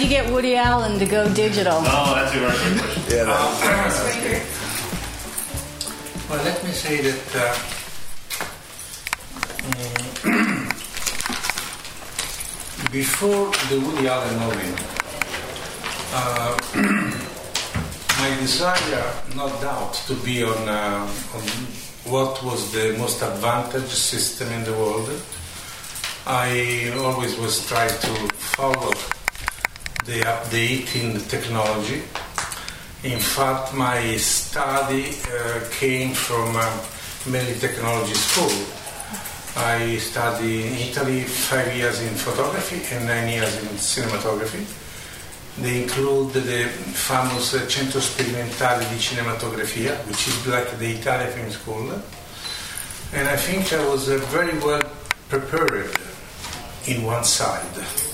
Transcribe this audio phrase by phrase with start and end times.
[0.00, 1.74] How'd you get Woody Allen to go digital?
[1.84, 3.02] Oh, that's a very good question.
[3.18, 4.42] Yeah, that-
[6.30, 7.54] Well, let me say that uh,
[10.24, 10.72] mm,
[12.92, 14.72] before the Woody Allen movie,
[16.14, 16.56] uh,
[18.22, 21.42] my desire, no doubt, to be on, uh, on
[22.10, 25.10] what was the most advantaged system in the world.
[26.26, 28.94] I always was trying to follow
[30.04, 32.02] the update in the technology.
[33.02, 36.84] In fact, my study uh, came from uh,
[37.26, 38.52] mainly technology school.
[39.56, 44.64] I studied in Italy five years in photography and nine years in cinematography.
[45.60, 52.02] They include the famous Centro Sperimentale di Cinematografia, which is like the Italian film school.
[53.12, 54.82] And I think I was uh, very well
[55.28, 55.90] prepared
[56.86, 58.09] in one side,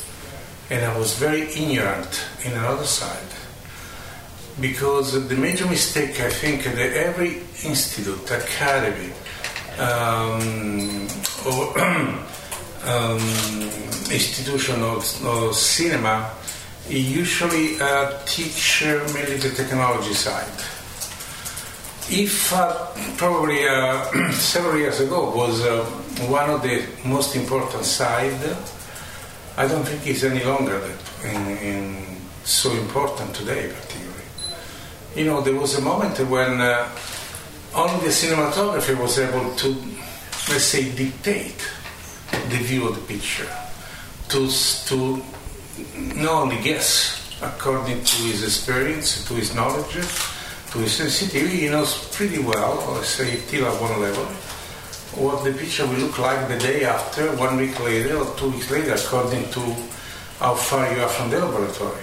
[0.71, 3.33] and I was very ignorant in another side
[4.61, 9.13] because the major mistake I think that every institute, academy,
[9.79, 11.07] um,
[11.47, 11.79] or
[12.85, 13.21] um,
[14.11, 16.31] institution of, of cinema
[16.89, 20.47] usually uh, teach mainly the technology side.
[22.09, 22.87] If uh,
[23.17, 25.85] probably uh, several years ago was uh,
[26.29, 28.57] one of the most important side,
[29.59, 32.07] I don't think it's any longer that in, in
[32.45, 34.23] so important today, particularly.
[35.15, 36.89] You know, there was a moment when uh,
[37.75, 39.69] only the cinematographer was able to,
[40.51, 41.67] let's say, dictate
[42.51, 43.49] the view of the picture,
[44.29, 44.47] to,
[44.89, 45.23] to
[46.15, 52.09] not only guess according to his experience, to his knowledge, to his sensitivity, he knows
[52.15, 54.27] pretty well, let's say till at one level,
[55.17, 58.71] what the picture will look like the day after, one week later, or two weeks
[58.71, 59.61] later, according to
[60.39, 62.03] how far you are from the laboratory.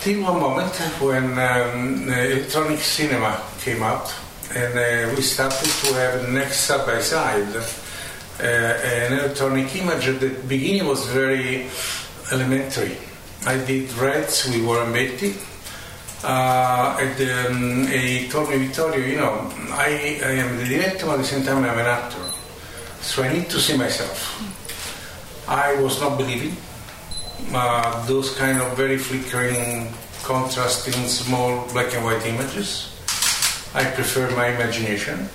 [0.00, 4.12] Till one moment when um, electronic cinema came out,
[4.54, 10.08] and uh, we started to have next side by side uh, an electronic image.
[10.08, 11.66] At the beginning was very
[12.32, 12.96] elementary.
[13.46, 15.34] I did Reds with Warren Beatty.
[16.24, 21.12] Uh, and um, he told me, Vittorio, you know, I, I am the director, but
[21.12, 22.24] at the same time I'm an actor.
[23.02, 24.40] So I need to see myself.
[25.46, 26.56] I was not believing
[27.52, 29.92] uh, those kind of very flickering,
[30.22, 32.88] contrasting, small black and white images.
[33.74, 35.28] I prefer my imagination.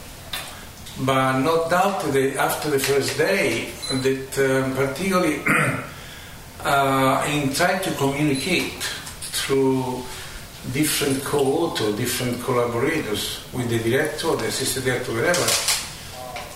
[1.02, 5.44] But no doubt that after the first day, that um, particularly
[6.62, 8.82] uh, in trying to communicate
[9.38, 10.04] through
[10.74, 15.48] different co-author, different collaborators with the director, the assistant director, whatever,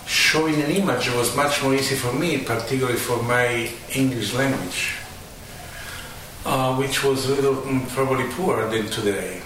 [0.05, 4.95] showing an image was much more easy for me, particularly for my English language,
[6.45, 9.41] uh, which was a little mm, probably poorer than today.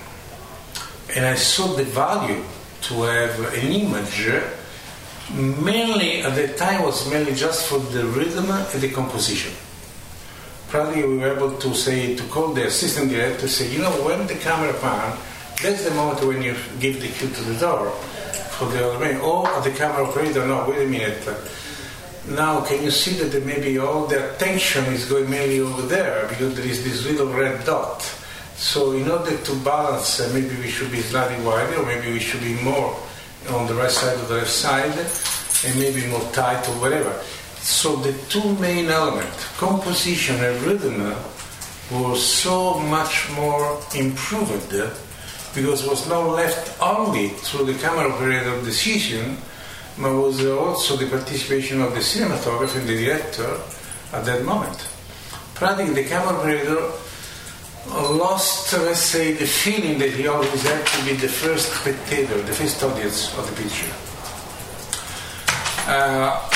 [1.15, 2.43] And I saw the value
[2.81, 4.29] to have an image
[5.33, 9.51] mainly at the time was mainly just for the rhythm and the composition.
[10.69, 13.91] Probably we were able to say to call the assistant director to say, you know,
[14.03, 15.17] when the camera pan,
[15.61, 17.89] that's the moment when you give the cue to the door
[18.59, 19.21] for the other man.
[19.21, 21.23] Or the camera operator, no, wait a minute.
[22.29, 26.55] Now can you see that maybe all the attention is going mainly over there because
[26.55, 28.01] there is this little red dot.
[28.57, 32.19] So in order to balance, uh, maybe we should be slightly wider, or maybe we
[32.19, 32.97] should be more
[33.51, 34.97] on the right side or the left side,
[35.63, 37.13] and maybe more tight or whatever.
[37.67, 41.13] So the two main elements, composition and rhythm,
[41.91, 44.71] were so much more improved
[45.53, 49.35] because it was not left only through the camera operator decision,
[49.99, 53.59] but was also the participation of the cinematographer and the director
[54.13, 54.87] at that moment.
[55.53, 56.89] Practically, the camera operator
[58.15, 62.53] lost, let's say, the feeling that he always had to be the first spectator, the
[62.53, 63.91] first audience of the picture.
[65.85, 66.49] Uh,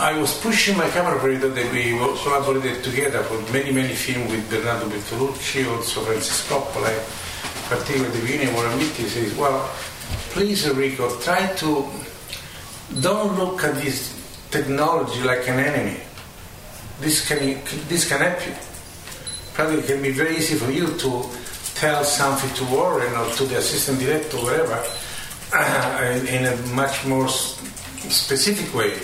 [0.00, 1.90] I was pushing my camera operator that we
[2.24, 6.88] collaborated together for many, many films with Bernardo Bertolucci, also Francis Coppola,
[7.68, 9.68] particularly the beginning, Warren Beatty says, well,
[10.32, 11.84] please, Enrico, try to
[13.02, 14.16] don't look at this
[14.50, 16.00] technology like an enemy.
[17.00, 18.54] This can, this can help you.
[19.52, 21.28] Probably it can be very easy for you to
[21.74, 24.82] tell something to Warren or to the assistant director or whatever
[25.52, 28.96] uh, in a much more specific way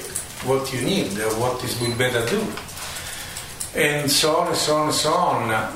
[0.47, 2.41] what you need, uh, what is will better do.
[3.75, 5.73] And so on and so on and so on.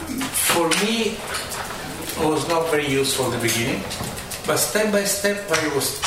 [0.48, 1.18] For me,
[2.02, 3.82] it was not very useful at the beginning,
[4.46, 6.00] but step by step I was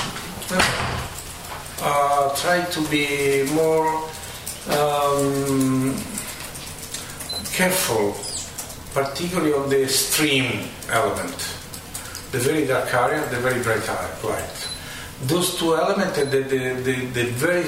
[1.82, 3.88] uh, trying to be more
[4.70, 5.96] um,
[7.54, 8.16] careful,
[8.94, 11.38] particularly on the stream element,
[12.32, 13.88] the very dark area, the very bright
[14.24, 14.68] light.
[15.24, 17.66] Those two elements, the, the, the, the very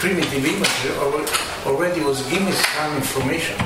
[0.00, 3.56] primitive image eh, already was giving some information.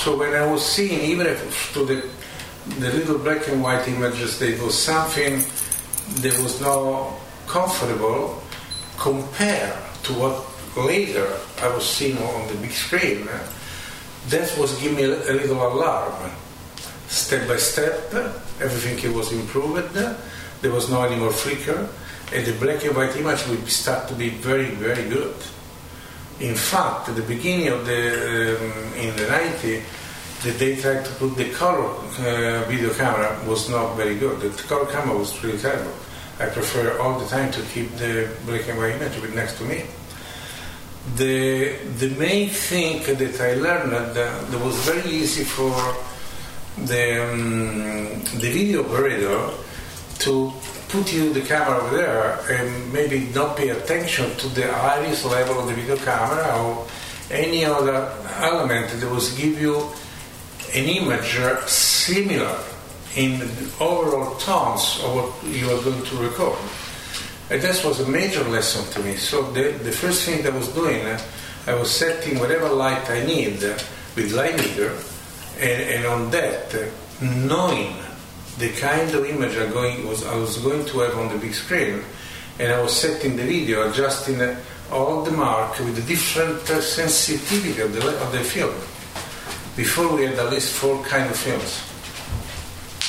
[0.00, 1.26] So when I was seeing, even
[1.74, 2.08] to the,
[2.80, 5.44] the little black and white images, there was something
[6.22, 7.12] that was not
[7.46, 8.42] comfortable
[8.96, 10.34] compared to what
[10.78, 11.28] later
[11.60, 13.28] I was seeing on the big screen.
[13.28, 13.46] Eh,
[14.30, 16.30] that was giving me a, a little alarm.
[17.08, 18.14] Step by step,
[18.62, 19.92] everything was improved.
[19.92, 21.86] There was no any more flicker
[22.32, 25.36] and the black and white image will start to be very, very good.
[26.40, 29.82] In fact, at the beginning of the um, in the 90s,
[30.42, 34.40] the they tried to put the color uh, video camera was not very good.
[34.40, 35.94] The color camera was really terrible.
[36.40, 39.84] I prefer all the time to keep the black and white image next to me.
[41.16, 45.74] The the main thing that I learned uh, that was very easy for
[46.76, 49.50] the um, the video operator
[50.24, 50.52] to
[50.94, 55.58] put you the camera over there and maybe not pay attention to the iris level
[55.58, 56.86] of the video camera or
[57.32, 59.90] any other element that was give you
[60.72, 61.36] an image
[61.66, 62.56] similar
[63.16, 66.58] in the overall tones of what you are going to record.
[67.50, 69.16] And this was a major lesson to me.
[69.16, 71.04] So the, the first thing that I was doing,
[71.66, 73.60] I was setting whatever light I need
[74.14, 74.92] with light meter,
[75.58, 76.72] and, and on that,
[77.20, 77.96] knowing
[78.58, 81.54] the kind of image I, going, was, I was going to have on the big
[81.54, 82.02] screen,
[82.58, 84.40] and I was setting the video, adjusting
[84.92, 88.74] all the mark with the different uh, sensitivity of the, of the film.
[89.76, 91.82] Before we had at least four kind of films.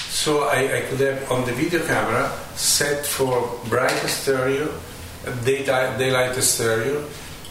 [0.10, 4.74] So I, I could have on the video camera set for bright stereo,
[5.44, 7.08] daylight, daylight stereo,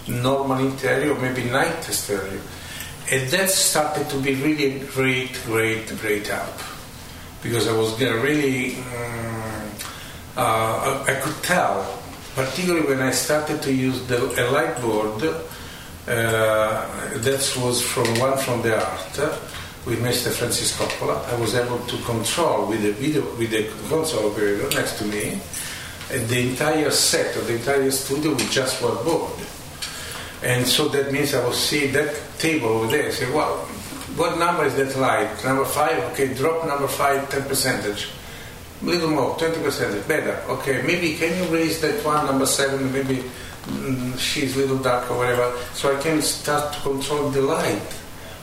[0.09, 2.41] normal interior, maybe night stereo.
[3.13, 6.74] And that started to be really great, great, great help
[7.45, 9.71] because I was really, um,
[10.37, 12.01] uh, I could tell,
[12.35, 18.37] particularly when I started to use the, a light board, uh, that was from one
[18.39, 19.41] from the art
[19.85, 20.33] with Mr.
[20.33, 21.23] Francis Coppola.
[21.29, 25.39] I was able to control with the video, with the console operator next to me,
[26.11, 29.33] and the entire set of the entire studio with just one board.
[30.43, 33.13] And so that means I will see that table over there.
[33.13, 33.69] Say, well,
[34.17, 35.45] what number is that light?
[35.45, 35.99] Number five?
[36.13, 38.09] Okay, drop number five, 10 percentage.
[38.83, 40.41] Little more, 20 percentage, better.
[40.49, 43.25] Okay, maybe can you raise that one, number seven, maybe
[43.65, 47.83] mm, she's a little dark or whatever, so I can start to control the light,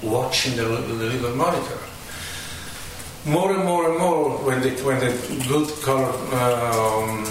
[0.02, 1.78] watching the, the little monitor.
[3.26, 5.12] More and more and more, when the, when the
[5.48, 7.24] good color um,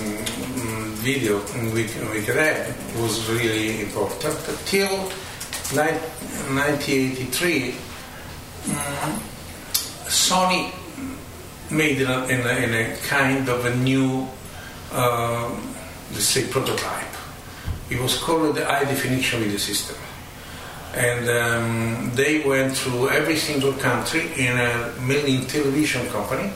[1.01, 1.41] video
[1.75, 1.83] we,
[2.13, 4.37] we have was really important.
[4.67, 5.11] Till
[5.75, 7.75] 1983,
[10.09, 10.73] Sony
[11.71, 14.27] made in a, in, a, in a, kind of a new,
[14.93, 15.49] uh,
[16.13, 17.07] let's say, prototype.
[17.91, 19.97] It was called the high definition video system.
[20.95, 26.51] And um, they went through every single country in a mainly television company,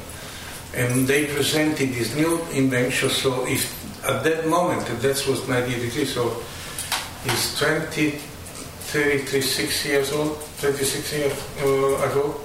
[0.75, 3.11] and they presented this new invention.
[3.11, 3.63] So, if
[4.05, 6.43] at that moment, that was 1983, so
[7.27, 8.21] it's 20,
[8.94, 11.32] 33, 6 years old, 26 years
[11.63, 11.67] uh,
[12.08, 12.41] ago.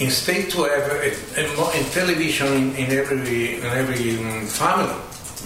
[0.00, 4.98] Instead to have a, a, in television in, in, every in every um, family,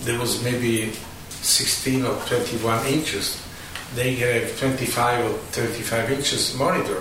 [0.05, 0.91] there was maybe
[1.29, 3.45] 16 or 21 inches.
[3.95, 7.01] They have 25 or 35 inches monitor.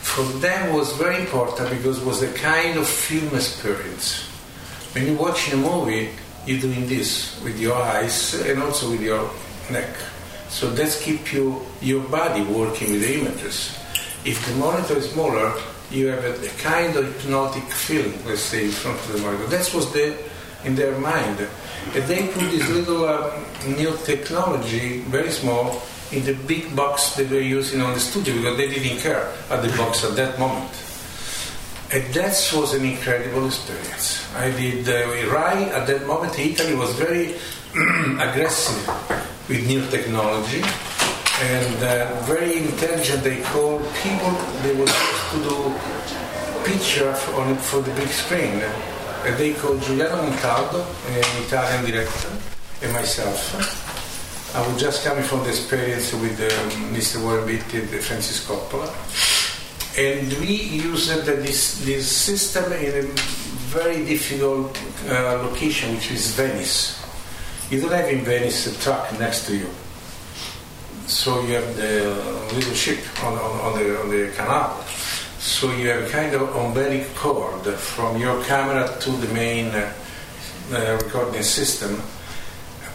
[0.00, 4.22] For them was very important because it was a kind of film experience.
[4.94, 6.08] When you watch a movie,
[6.46, 9.28] you're doing this with your eyes and also with your
[9.70, 9.94] neck.
[10.50, 13.78] So that's keep you your body working with the images.
[14.24, 15.54] If the monitor is smaller,
[15.90, 19.46] you have a, a kind of hypnotic feeling, let's say, in front of the monitor.
[19.46, 20.16] That was the
[20.64, 21.38] in their mind.
[21.94, 23.32] And they put this little uh,
[23.66, 25.80] new technology, very small,
[26.12, 29.62] in the big box they were using on the studio because they didn't care at
[29.62, 30.70] the box at that moment.
[31.92, 34.26] And that was an incredible experience.
[34.34, 36.38] I did uh, Rai at that moment.
[36.38, 37.34] Italy was very
[38.20, 40.62] aggressive with new technology
[41.42, 43.24] and uh, very intelligent.
[43.24, 44.30] They call people
[44.62, 45.74] they were to do
[46.64, 48.62] picture for, on, for the big screen.
[49.26, 52.30] And they called Giuliano Montaldo, an Italian director,
[52.82, 53.52] and myself.
[54.54, 57.22] I was just coming from the experience with um, Mr.
[57.22, 58.88] Warren Beatty and Francis Coppola.
[59.98, 63.08] And we used uh, this, this system in a
[63.74, 64.78] very difficult
[65.08, 66.99] uh, location, which is Venice.
[67.70, 69.68] You don't have in Venice a truck next to you.
[71.06, 72.10] so you have the
[72.52, 74.82] little ship on, on, on, the, on the canal.
[75.38, 79.92] So you have a kind of umbilical cord from your camera to the main uh,
[80.72, 82.02] uh, recording system.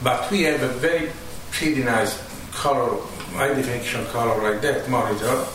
[0.04, 1.10] But we have a very
[1.52, 2.20] pretty nice
[2.52, 3.00] color,
[3.32, 5.46] high definition color like that monitor.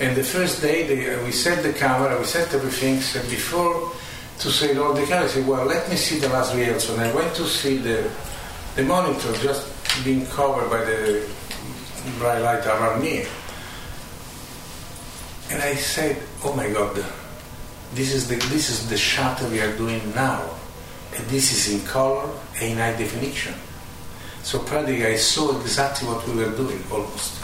[0.00, 3.00] And the first day they, we set the camera, we set everything.
[3.00, 3.92] So before
[4.40, 6.90] to say all the camera, I said, well, let me see the last reels.
[6.90, 8.10] And I went to see the
[8.76, 9.72] the monitor just
[10.04, 11.26] being covered by the
[12.18, 13.24] bright light around me.
[15.50, 17.02] And I said, oh my God,
[17.94, 20.42] this is the, this is the shot we are doing now.
[21.16, 22.28] And this is in color
[22.60, 23.54] and in high definition.
[24.42, 27.42] So practically I saw exactly what we were doing almost.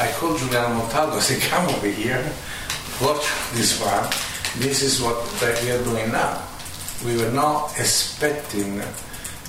[0.00, 2.20] I called Giuliano Montaldo, I said, come over here,
[3.00, 4.10] watch this one.
[4.58, 5.16] This is what
[5.62, 6.42] we are doing now.
[7.04, 8.82] We were not expecting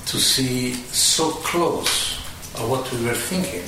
[0.07, 2.17] to see so close
[2.55, 3.63] of what we were thinking.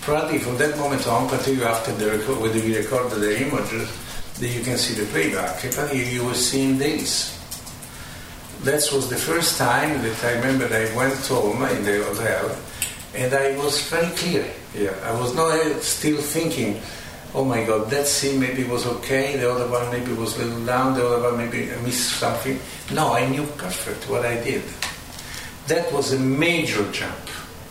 [0.00, 3.88] Probably from that moment on, particularly after the record, when we recorded the images,
[4.40, 5.60] that you can see the playback.
[5.72, 7.38] Probably you were seeing this.
[8.64, 12.56] That was the first time that I remember I went home in the hotel,
[13.14, 14.50] and I was very clear.
[14.74, 16.80] Yeah, I was not uh, still thinking,
[17.34, 20.64] oh my God, that scene maybe was okay, the other one maybe was a little
[20.64, 22.58] down, the other one maybe I missed something.
[22.94, 24.62] No, I knew perfect what I did.
[25.68, 27.28] That was a major jump,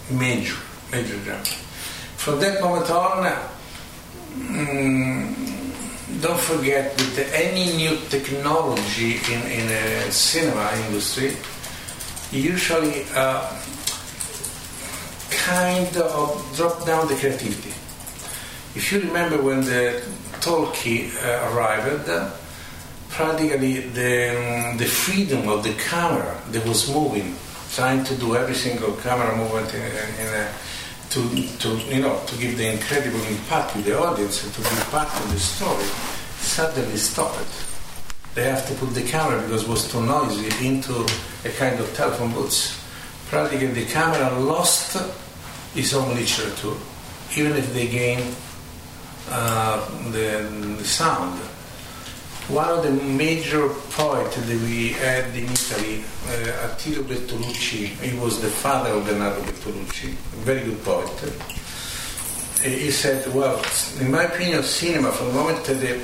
[0.10, 0.56] major,
[0.92, 1.46] major jump.
[2.16, 3.26] From that moment on,
[4.38, 11.36] mm, don't forget that any new technology in, in a cinema industry
[12.32, 13.60] usually uh,
[15.32, 17.72] kind of drop down the creativity.
[18.74, 20.02] If you remember when the
[20.40, 22.32] talkie uh, arrived, uh,
[23.10, 27.36] practically the, the freedom of the camera that was moving
[27.74, 30.52] trying to do every single camera movement in, in, in a,
[31.10, 31.22] to,
[31.60, 35.08] to, you know, to give the incredible impact with the audience and to be part
[35.08, 35.86] of the story,
[36.38, 37.40] suddenly stopped.
[38.36, 41.06] They have to put the camera because it was too noisy into
[41.46, 42.78] a kind of telephone booth.
[43.30, 44.98] Practically the camera lost
[45.76, 46.76] its own literature,
[47.36, 48.34] even if they gain
[49.30, 50.48] uh, the,
[50.78, 51.40] the sound
[52.48, 58.42] one of the major poets that we had in Italy, uh, Attilio Bertolucci, he was
[58.42, 61.10] the father of Bernardo Bertolucci, a very good poet.
[62.64, 63.64] He said, well,
[64.00, 66.02] in my opinion, cinema, from the moment that they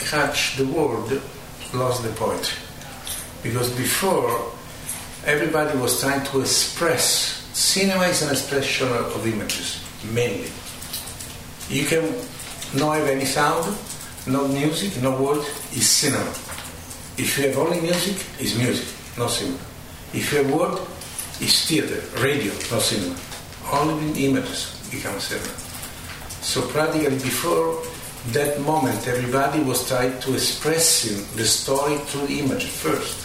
[0.00, 1.20] catch the word,
[1.74, 2.58] lost the poetry.
[3.42, 4.52] Because before,
[5.24, 7.42] everybody was trying to express.
[7.52, 10.50] Cinema is an expression of images, mainly.
[11.68, 12.04] You can
[12.74, 13.76] not have any sound,
[14.26, 16.30] no music, no word, is cinema.
[17.16, 19.58] If you have only music, is music, no cinema.
[20.12, 20.78] If you have word,
[21.40, 23.16] is theater, radio, no cinema.
[23.72, 25.54] Only images become cinema.
[26.42, 27.82] So practically before
[28.32, 31.04] that moment, everybody was trying to express
[31.36, 33.22] the story through the image first.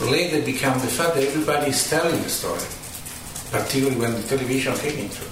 [0.00, 2.64] Later became the fact that everybody is telling the story,
[3.50, 5.22] particularly when the television came into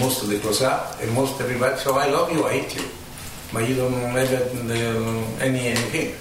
[0.00, 1.76] most of the close up and most everybody.
[1.78, 2.88] So I love you, I hate you
[3.52, 4.16] but you don't have
[5.40, 6.14] any anything.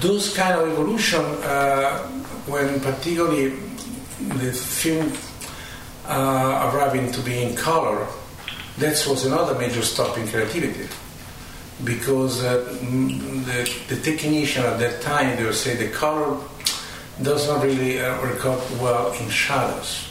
[0.00, 2.06] Those kind of evolution, uh,
[2.46, 3.50] when particularly
[4.38, 5.12] the film
[6.06, 8.06] uh, arriving to be in color,
[8.78, 10.88] that was another major stop in creativity.
[11.84, 16.38] Because uh, the, the technician at that time, they would say the color
[17.22, 20.08] does not really uh, record well in shadows.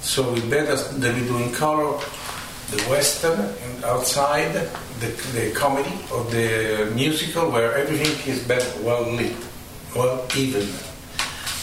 [0.00, 2.00] So we better that we do in color
[2.70, 4.68] the western and outside,
[5.00, 9.36] the, the comedy or the musical where everything is better, well lit,
[9.94, 10.68] well even.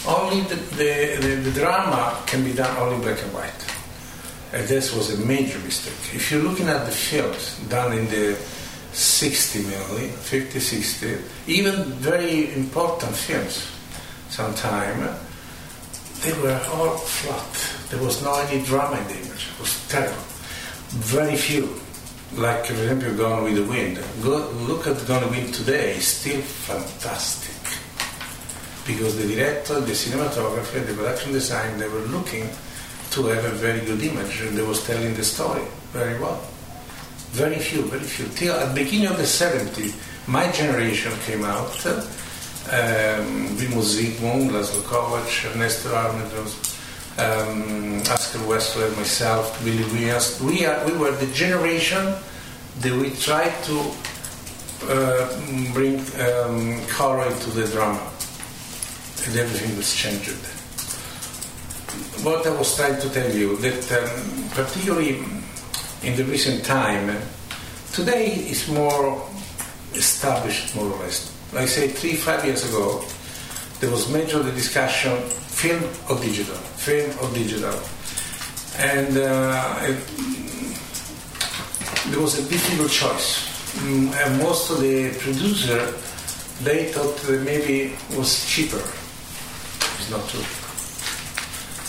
[0.06, 3.74] Only the, the, the, drama can be done only black and white.
[4.52, 6.14] And this was a major mistake.
[6.14, 8.38] If you're looking at the films done in the
[8.92, 13.70] 60 mainly, 50, 60, even very important films
[14.30, 15.16] sometime,
[16.22, 17.90] they were all flat.
[17.90, 19.48] There was no any drama in the image.
[19.54, 20.24] It was terrible
[20.90, 21.80] very few.
[22.36, 23.98] Like, for example, Gone with the Wind.
[24.22, 27.54] Go, look at Gone with the Wind today, it's still fantastic.
[28.86, 32.48] Because the director, the cinematographer, the production design, they were looking
[33.10, 36.40] to have a very good image and they was telling the story very well.
[37.32, 38.26] Very few, very few.
[38.36, 39.94] Till at the beginning of the 70s,
[40.28, 41.74] my generation came out.
[41.86, 46.67] Um, Vilmos Zsigmond, Laszlo Kovacs, Nestor Almendros,
[47.18, 52.14] um, Haskell Wexler, myself, Billy Williams, we, are, we were the generation
[52.80, 53.92] that we tried to
[54.84, 58.00] uh, bring um, color into the drama.
[59.26, 60.30] And everything was changed.
[62.22, 65.18] what I was trying to tell you, that um, particularly
[66.02, 67.20] in the recent time,
[67.92, 69.26] today is more
[69.94, 71.34] established, more or less.
[71.54, 73.02] I say three, five years ago,
[73.80, 76.56] there was major discussion, film or digital,
[76.88, 77.76] film or digital.
[78.78, 79.98] And uh, it,
[82.10, 83.44] there was a difficult choice.
[83.84, 85.92] Mm, and most of the producer,
[86.64, 88.80] they thought that maybe it was cheaper.
[90.00, 90.46] It's not true.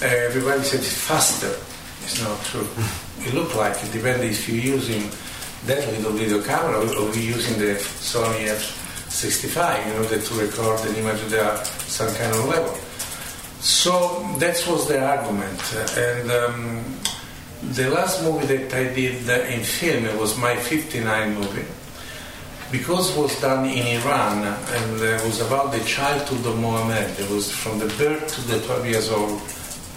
[0.05, 1.53] Everybody said it's faster.
[2.03, 2.67] It's not true.
[3.27, 5.03] It looked like it depends if you're using
[5.65, 10.95] that little video camera or you're using the Sony F65 in order to record an
[10.95, 12.88] image at some kind of level.
[13.59, 15.61] So that was the argument.
[15.97, 16.83] And um,
[17.73, 21.65] the last movie that I did in film was my 59 movie.
[22.71, 27.29] Because it was done in Iran and it was about the childhood of Mohammed, It
[27.29, 29.41] was from the birth to the 12 years old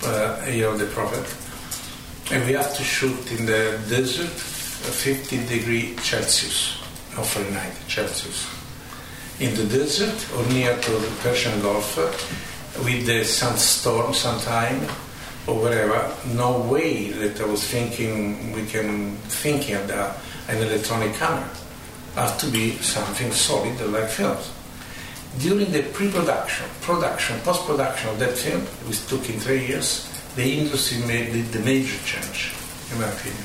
[0.05, 1.23] uh, year of the Prophet.
[2.33, 6.79] And we have to shoot in the desert, 50 degree Celsius,
[7.15, 8.49] not Fahrenheit, Celsius.
[9.39, 11.99] In the desert or near to the Persian Gulf,
[12.85, 14.81] with the sandstorm sometime
[15.47, 20.17] or whatever, no way that I was thinking we can thinking of that,
[20.49, 21.49] an electronic camera.
[22.15, 24.53] Has to be something solid like films.
[25.39, 30.99] During the pre-production, production, post-production of that film, which took in three years, the industry
[31.07, 32.53] made the major change,
[32.93, 33.43] in my opinion.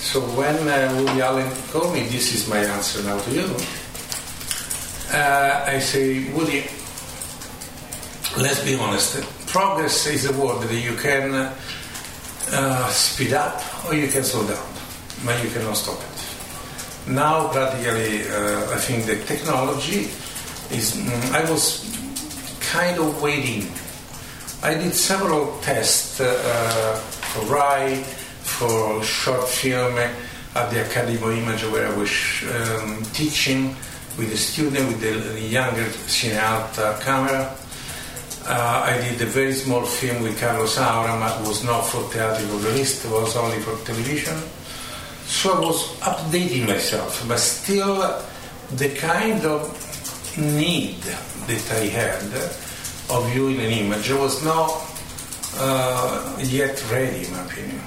[0.00, 3.54] So when uh, Woody Allen called me, this is my answer now to you.
[5.12, 6.64] Uh, I say, Woody,
[8.38, 9.20] let's be honest.
[9.46, 14.66] Progress is a word that you can uh, speed up or you can slow down,
[15.24, 17.10] but you cannot stop it.
[17.12, 20.10] Now, practically, uh, I think the technology
[20.70, 20.94] is.
[20.94, 21.84] Mm, I was
[22.60, 23.66] kind of waiting.
[24.62, 26.26] I did several tests uh,
[27.32, 28.02] for RAI,
[28.42, 32.10] for short film at the Academy of Image where I was
[32.52, 33.76] um, teaching
[34.18, 37.56] with a student with the younger Cinealta camera.
[38.48, 42.58] Uh, I did a very small film with Carlos Saura, but was not for theatrical
[42.60, 44.38] release, it was only for television.
[45.26, 47.96] So I was updating myself, but still
[48.72, 49.68] the kind of
[50.38, 51.02] need
[51.46, 52.22] that I had
[53.10, 54.72] of viewing an image was not
[55.58, 57.82] uh, yet ready, in my opinion.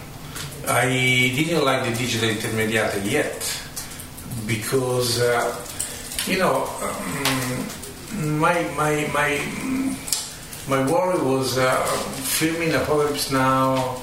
[0.67, 0.85] I
[1.35, 3.41] didn't like the digital intermediate yet
[4.45, 5.55] because, uh,
[6.27, 9.41] you know, um, my, my, my,
[10.71, 11.75] my worry was uh,
[12.39, 14.01] filming Apocalypse Now,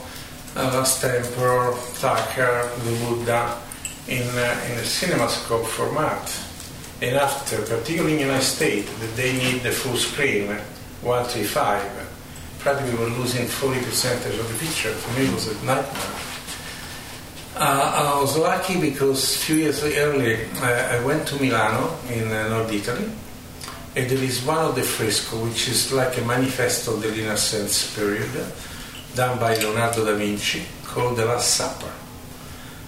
[0.55, 3.59] uh, Last Emperor, Tucker, The Buddha
[4.07, 6.29] in, uh, in a CinemaScope format.
[7.01, 10.49] And after, particularly in the United States, that they need the full screen,
[11.01, 11.81] 135,
[12.59, 14.93] probably we were losing 40% of the picture.
[14.93, 16.21] For me, it was a nightmare.
[17.57, 22.31] Uh, I was lucky because a few years earlier uh, I went to Milano in
[22.31, 23.11] uh, North Italy,
[23.99, 27.93] and there is one of the fresco which is like a manifesto of the Renaissance
[27.97, 28.31] period,
[29.17, 31.91] done by Leonardo da Vinci, called The Last Supper.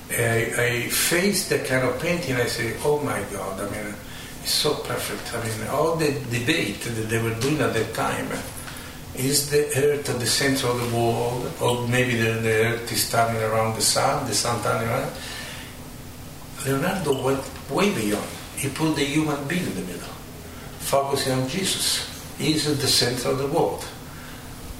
[0.08, 2.36] I, I faced that kind of painting.
[2.36, 3.58] I say, "Oh my God!
[3.58, 3.92] I mean,
[4.40, 5.34] it's so perfect.
[5.34, 8.28] I mean, all the debate that they were doing at that time."
[9.16, 13.10] Is the Earth at the center of the world, or maybe the, the Earth is
[13.10, 15.12] turning around the Sun, the Sun turning around?
[16.64, 18.30] Leonardo went way beyond.
[18.56, 20.09] He put the human being in the middle,
[20.80, 22.06] focusing on Jesus.
[22.38, 23.86] He's at the center of the world.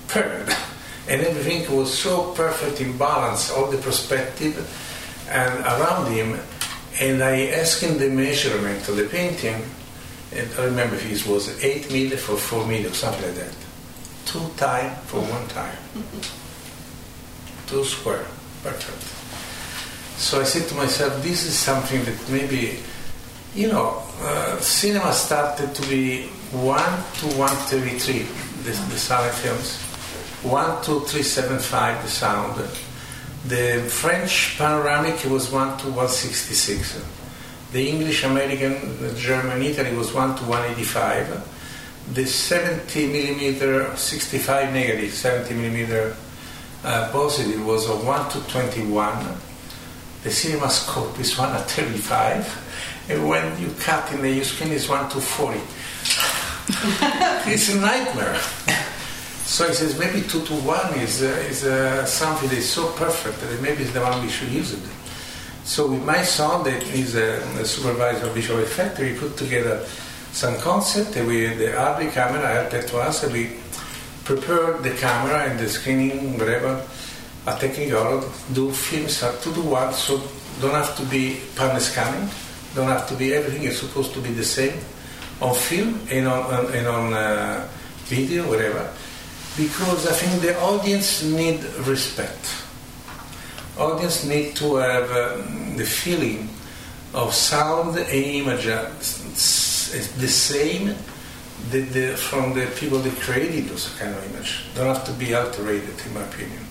[0.09, 0.59] Perfect.
[1.09, 4.57] And everything was so perfect in balance, all the perspective
[5.29, 6.39] and around him.
[7.01, 9.63] And I asked him the measurement of the painting,
[10.35, 13.55] and I remember if it was 8 million for four 4 million, something like that
[14.31, 15.77] two time for one time.
[17.67, 18.25] Two square,
[18.63, 19.03] perfect.
[20.19, 22.79] So I said to myself, this is something that maybe,
[23.55, 26.79] you know, uh, cinema started to be 1
[27.21, 28.19] to 133,
[28.63, 29.79] the, the silent films,
[30.43, 32.57] 1 to 375, the sound.
[33.47, 37.03] The French panoramic was 1 to 166.
[37.73, 41.59] The English, American, German, Italy was 1 to 185
[42.13, 46.17] the 70 millimeter 65 negative 70 millimeter
[46.83, 49.37] uh, positive was a 1 to 21
[50.23, 54.89] the cinema scope is 1 to 35 and when you cut in the screen is
[54.89, 55.59] 1 to 40
[57.51, 58.39] it's a nightmare
[59.45, 62.93] so he says maybe 2 to 1 is, uh, is uh, something that is so
[62.93, 64.83] perfect that maybe it's the one we should use it
[65.65, 69.87] so with my son that is a, a supervisor of visual effect we put together
[70.33, 71.17] some concept.
[71.17, 73.23] We, the Arri camera helped to us.
[73.25, 73.51] and We
[74.25, 76.87] prepare the camera and the screening, whatever,
[77.47, 78.23] a technicolor,
[78.55, 80.21] do films are to do one, so
[80.61, 82.29] don't have to be pan scanning,
[82.75, 84.79] don't have to be everything is supposed to be the same
[85.41, 87.67] on film and on, and on uh,
[88.05, 88.93] video, whatever,
[89.57, 92.65] because I think the audience need respect.
[93.79, 96.49] Audience need to have um, the feeling
[97.15, 100.95] of sound and image uh, the same
[101.71, 104.65] the, the, from the people that created those kind of image.
[104.75, 106.70] Don't have to be altered, in my opinion.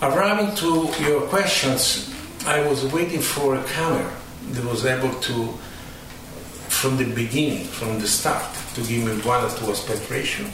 [0.00, 2.14] Arriving to your questions,
[2.46, 4.12] I was waiting for a camera
[4.52, 5.48] that was able to,
[6.68, 10.46] from the beginning, from the start, to give me one or two aspect ratio.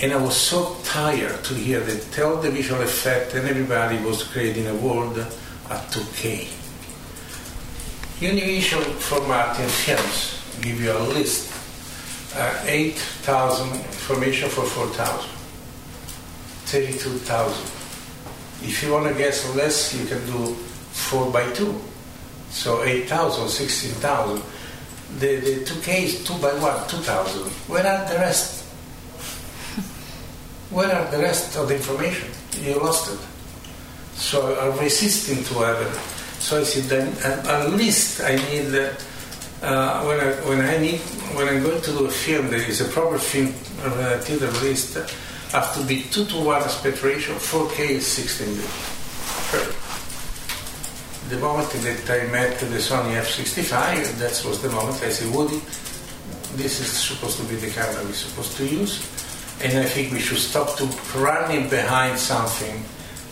[0.00, 4.24] And I was so tired to hear that tell the visual effect and everybody was
[4.24, 6.48] creating a world at 2K.
[8.20, 11.52] Univisium format in films give you a list,
[12.34, 15.28] uh, 8,000 information for 4,000,
[16.64, 17.75] 32,000.
[18.66, 21.80] If you want to guess less, you can do 4 by 2.
[22.50, 24.42] So 8,000, 16,000.
[25.18, 27.42] The, the 2K is 2 by 1, 2,000.
[27.70, 28.64] Where are the rest?
[30.70, 32.28] Where are the rest of the information?
[32.60, 33.20] You lost it.
[34.16, 35.94] So I'm resisting to have it.
[36.40, 38.74] So I said, then at least I need,
[39.62, 41.00] uh, when, I, when I need,
[41.36, 44.98] when I'm going to do a film, there is a proper film uh, theater list,
[45.52, 49.76] have to be 2 to 1 aspect ratio, 4K is 16 bit.
[51.28, 55.58] The moment that I met the Sony F65, that was the moment I said, Woody,
[56.54, 59.02] this is supposed to be the camera we're supposed to use,
[59.62, 60.84] and I think we should stop to
[61.18, 62.84] running behind something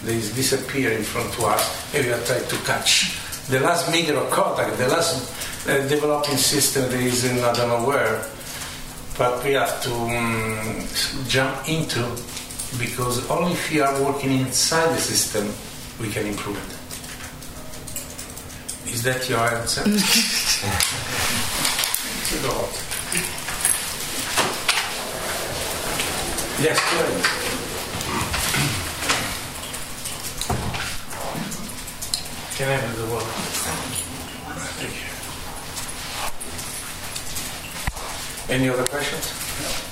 [0.04, 3.18] that is disappearing from to us, and we are trying to catch.
[3.48, 7.68] The last meter of contact, the last uh, developing system that is in I don't
[7.68, 8.24] know where,
[9.16, 10.84] but we have to um,
[11.28, 12.02] jump into
[12.78, 15.48] because only if we are working inside the system
[16.00, 16.74] we can improve it.
[18.92, 19.82] Is that your answer?
[19.86, 20.64] it's.
[26.62, 27.24] Yes, go ahead.
[32.56, 33.24] Can I have the word?
[34.78, 35.00] Thank you.
[38.48, 39.30] Any other questions?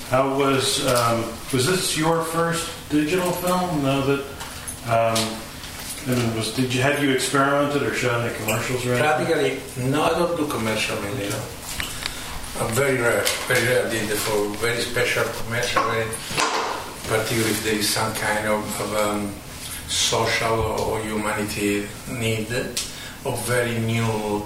[0.09, 3.83] How was um, was this your first digital film?
[3.83, 4.19] Now that
[4.85, 5.39] um,
[6.05, 9.25] I mean, was did you had you experimented or shot any commercials or anything?
[9.25, 11.29] Practically, no, I don't do commercial mainly.
[11.29, 11.41] No.
[12.59, 13.87] I'm very rare, very rare.
[13.87, 16.05] I did for very special commercial, very,
[17.07, 19.33] particularly if there is some kind of, of um,
[19.87, 22.51] social or humanity need
[23.25, 24.43] or very new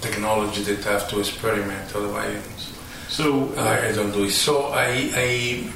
[0.00, 1.94] technology that I have to experiment.
[1.94, 2.57] Otherwise,
[3.08, 4.32] So I, I don't do it.
[4.32, 5.72] So I, I,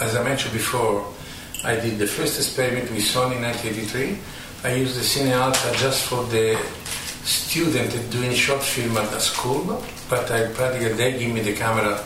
[0.00, 1.06] as I mentioned before,
[1.64, 4.18] I did the first experiment with Sony in 1983.
[4.64, 6.58] I used the Cine Alta just for the
[7.24, 12.02] student doing short film at the school, but I practically they give me the camera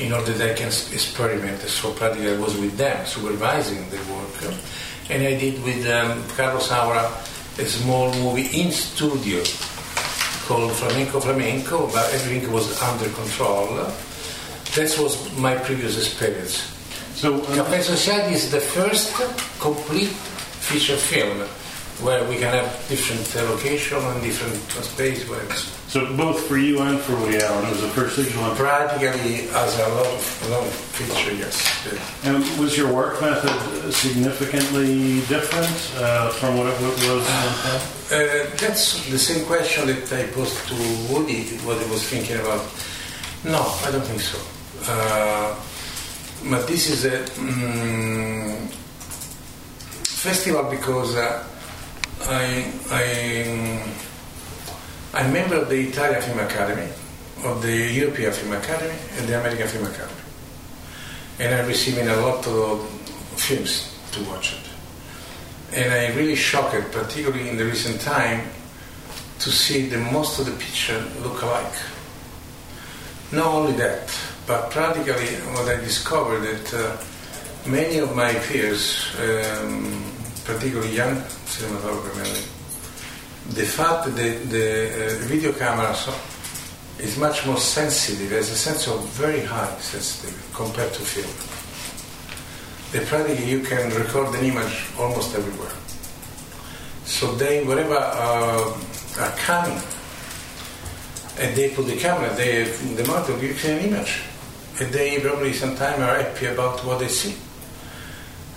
[0.00, 1.60] in order that I can experiment.
[1.62, 4.54] So practically I was with them, supervising the work.
[5.10, 7.10] And I did with um, Carlos Saura
[7.58, 9.42] a small movie in studio
[10.46, 13.66] called Flamenco Flamenco, but everything was under control.
[14.74, 16.56] That was my previous experience.
[17.14, 19.14] so uh, Cafe Society is the first
[19.60, 20.14] complete
[20.68, 21.38] feature film
[22.02, 26.80] where we can have different location and different space where it's so both for you
[26.82, 28.42] and for Woody Allen, it was the first digital.
[28.42, 28.56] one.
[28.56, 31.54] practically as a long, long feature, yes.
[32.24, 35.70] And was your work method significantly different
[36.02, 37.20] uh, from what it was in
[37.62, 37.78] the?
[38.10, 40.74] Uh, that's the same question that I posed to
[41.14, 42.66] Woody, what he was thinking about.
[43.44, 44.40] No, I don't think so.
[44.90, 45.54] Uh,
[46.50, 48.66] but this is a mm,
[50.02, 51.46] festival because uh,
[52.26, 54.04] I, I,
[55.14, 56.90] I'm member of the Italian Film Academy,
[57.44, 60.20] of the European Film Academy, and the American Film Academy.
[61.38, 62.90] And I'm receiving a lot of
[63.36, 65.76] films to watch it.
[65.78, 68.48] And I'm really shocked, particularly in the recent time,
[69.38, 71.78] to see the most of the picture look alike.
[73.30, 74.12] Not only that,
[74.48, 80.02] but practically what I discovered that uh, many of my peers, um,
[80.44, 81.14] particularly young
[81.46, 82.53] cinematographers,
[83.50, 86.14] the fact that the, the uh, video camera so,
[86.98, 91.28] is much more sensitive, has a sense of very high sensitivity compared to film.
[92.92, 95.72] That practically you can record an image almost everywhere.
[97.04, 98.80] So they, wherever uh,
[99.20, 99.78] are coming,
[101.38, 104.22] and they put the camera, they, the monitor gives you an image.
[104.80, 107.36] and they probably sometimes are happy about what they see.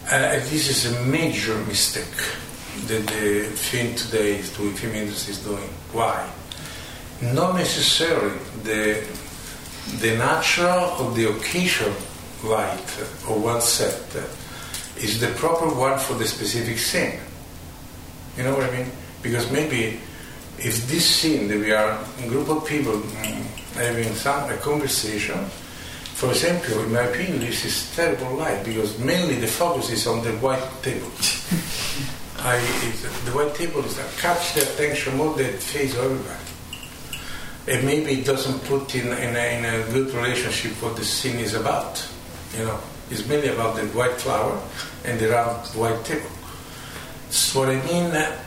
[0.09, 2.46] Uh, this is a major mistake
[2.87, 5.69] that the film today doing, film industry is doing.
[5.91, 6.29] Why?
[7.21, 9.03] Not necessarily the
[9.99, 11.95] the natural or the occasional
[12.43, 14.03] light of one set
[14.97, 17.19] is the proper one for the specific scene.
[18.35, 18.91] You know what I mean?
[19.21, 19.99] Because maybe
[20.57, 25.45] if this scene that we are a group of people mm, having some a conversation,
[26.15, 30.23] for example, in my opinion, this is terrible light because mainly the focus is on
[30.23, 31.11] the white table.
[32.39, 32.59] I,
[33.25, 36.43] the white table is that catch the attention more than face of everybody.
[37.67, 41.37] And maybe it doesn't put in, in, a, in a good relationship what the scene
[41.37, 42.07] is about.
[42.57, 44.61] You know, it's mainly about the white flower
[45.03, 46.29] and the round white table.
[47.29, 48.39] So what I mean, uh,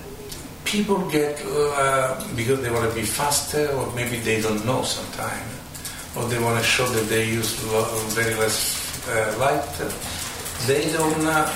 [0.65, 5.61] people get uh, because they want to be faster, or maybe they don't know sometimes
[6.17, 7.55] or they want to show that they use
[8.15, 9.63] very less uh, light,
[10.67, 11.47] they don't uh,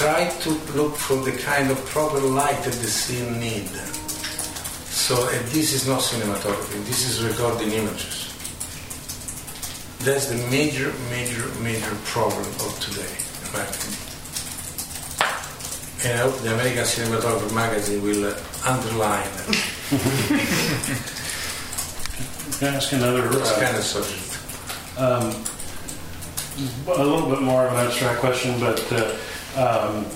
[0.00, 3.68] try to look for the kind of proper light that the scene need.
[4.88, 5.14] So
[5.52, 8.32] this is not cinematography, this is recording images.
[9.98, 13.12] That's the major, major, major problem of today,
[13.44, 14.00] in my opinion.
[16.02, 18.34] And I hope the American Cinematography magazine will uh,
[18.64, 19.28] underline
[22.58, 24.38] Can I ask another uh, kind of subject.
[24.96, 25.34] um,
[26.88, 29.14] a little bit more of an abstract question, but uh,
[29.56, 30.06] um,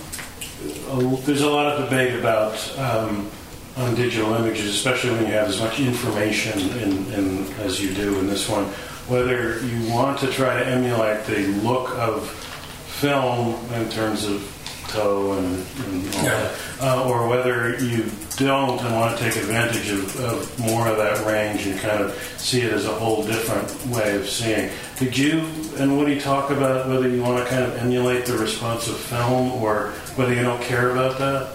[1.25, 3.31] there's a lot of debate about um,
[3.77, 8.18] on digital images, especially when you have as much information in, in, as you do
[8.20, 8.64] in this one,
[9.09, 14.42] whether you want to try to emulate the look of film in terms of
[14.88, 18.05] toe and, and all that, uh, or whether you
[18.37, 22.14] don't and want to take advantage of, of more of that range and kind of
[22.37, 24.70] see it as a whole different way of seeing.
[24.99, 28.88] Did you and Woody talk about whether you want to kind of emulate the response
[28.88, 31.53] of film or whether you don't care about that?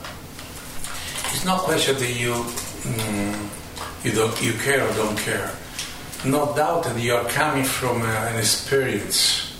[1.33, 3.49] It's not a question that you mm,
[4.03, 5.51] you don't you care or don't care.
[6.25, 9.53] No doubt that you are coming from uh, an experience,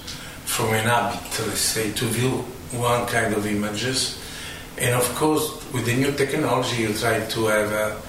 [0.44, 4.22] from an habit, let's say, to view one kind of images,
[4.78, 8.02] and of course, with the new technology, you try to have a,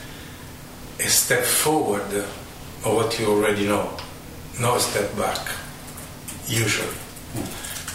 [1.00, 3.96] a step forward of what you already know,
[4.60, 5.40] no step back,
[6.46, 6.96] usually.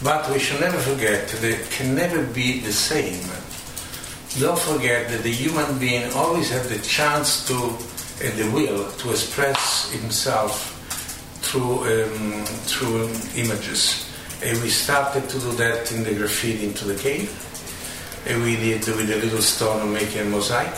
[0.03, 3.23] But we should never forget that it can never be the same
[4.39, 7.55] don't forget that the human being always has the chance to
[8.21, 10.75] and the will to express himself
[11.41, 14.11] through um, through images.
[14.45, 17.33] And we started to do that in the graffiti into the cave.
[18.27, 20.77] And we did with a little stone making a mosaic.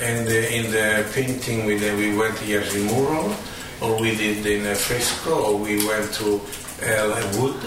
[0.00, 3.34] And uh, in the painting, we, uh, we went here to mural,
[3.80, 6.40] or we did in a fresco, or we went to
[6.82, 7.60] uh, wood,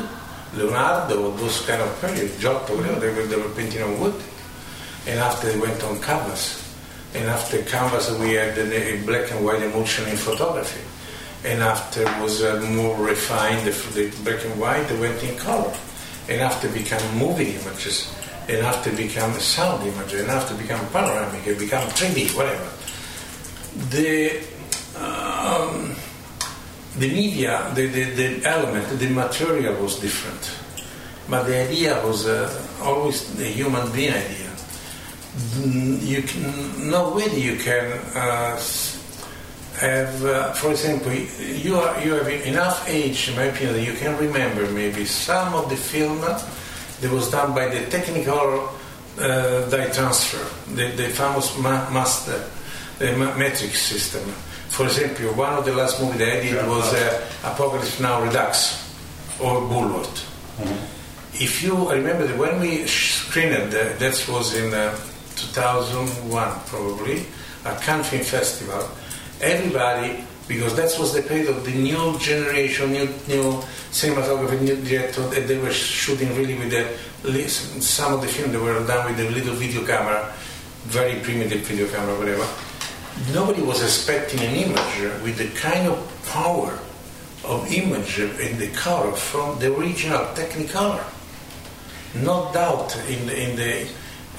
[0.53, 4.15] Leonardo, those kind of periods, Giotto, whatever, they were, they were painting on wood
[5.05, 6.59] and after they went on canvas.
[7.13, 10.81] And after canvas, we had a black and white emulsion in photography.
[11.45, 15.73] And after was uh, more refined, the, the black and white, they went in color.
[16.29, 18.13] And after become moving images,
[18.47, 22.69] and after become sound images, and after become panoramic, it become 3D, whatever.
[23.89, 24.41] The
[24.95, 25.95] um,
[26.97, 30.55] the media, the, the, the element, the material was different,
[31.29, 32.49] but the idea was uh,
[32.81, 34.49] always the human being idea.
[35.57, 38.57] You can no you can uh,
[39.79, 43.93] have, uh, for example, you are you have enough age, in my opinion, that you
[43.93, 48.69] can remember maybe some of the film that was done by the technical
[49.19, 52.43] uh, dye transfer, the, the famous ma- master,
[52.99, 54.23] the ma- matrix system.
[54.69, 58.79] For example, one of the last movies that I did was uh, Apocalypse Now Redux
[59.39, 60.25] or Bulworth.
[60.57, 61.43] Mm-hmm.
[61.43, 64.95] If you remember that when we screened it, that was in uh,
[65.35, 67.25] 2001 probably,
[67.65, 68.87] a Cannes Film Festival,
[69.43, 75.21] everybody, because that was the period of the new generation, new, new cinematography, new director,
[75.21, 79.17] and they were shooting really with the, some of the film they were done with
[79.17, 80.33] the little video camera,
[80.85, 82.47] very primitive video camera, whatever.
[83.33, 86.79] Nobody was expecting an image with the kind of power
[87.45, 91.03] of image in the color from the original Technicolor.
[92.15, 93.87] No doubt in the, in the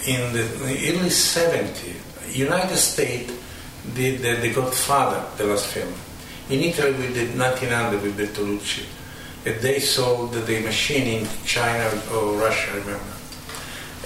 [0.07, 3.33] in the early 70s, United States
[3.95, 5.93] did the, the Godfather, the last film.
[6.51, 8.87] In Italy, we did 1900 with Bertolucci.
[9.47, 13.15] And they sold the machine in China or Russia, I remember.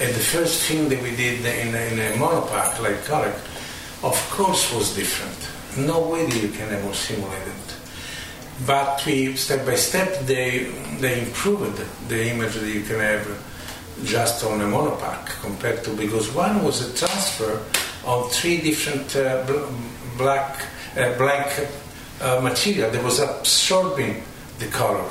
[0.00, 3.34] And the first film that we did in, in a monopack, like Colic,
[4.02, 5.86] of course was different.
[5.86, 7.68] No way that you can ever simulate it.
[8.66, 10.64] but we step by step they
[11.00, 13.24] they improved the image that you can have
[14.04, 17.62] just on a monopack compared to because one was a transfer
[18.08, 19.68] on three different uh, bl-
[20.16, 20.64] black
[20.96, 21.68] uh, blank
[22.22, 24.22] uh, material that was absorbing
[24.58, 25.04] the color.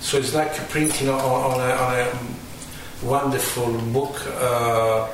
[0.00, 5.08] So it's like printing on, on, a, on a wonderful book, uh,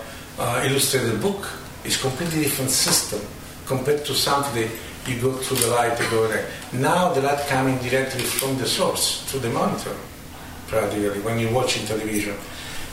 [0.67, 1.47] illustrated book.
[1.85, 3.21] It's completely different system
[3.67, 4.69] compared to something
[5.07, 6.49] you go through the light and go there.
[6.73, 9.95] Now the light coming directly from the source to the monitor,
[10.67, 12.37] practically when you're watching television,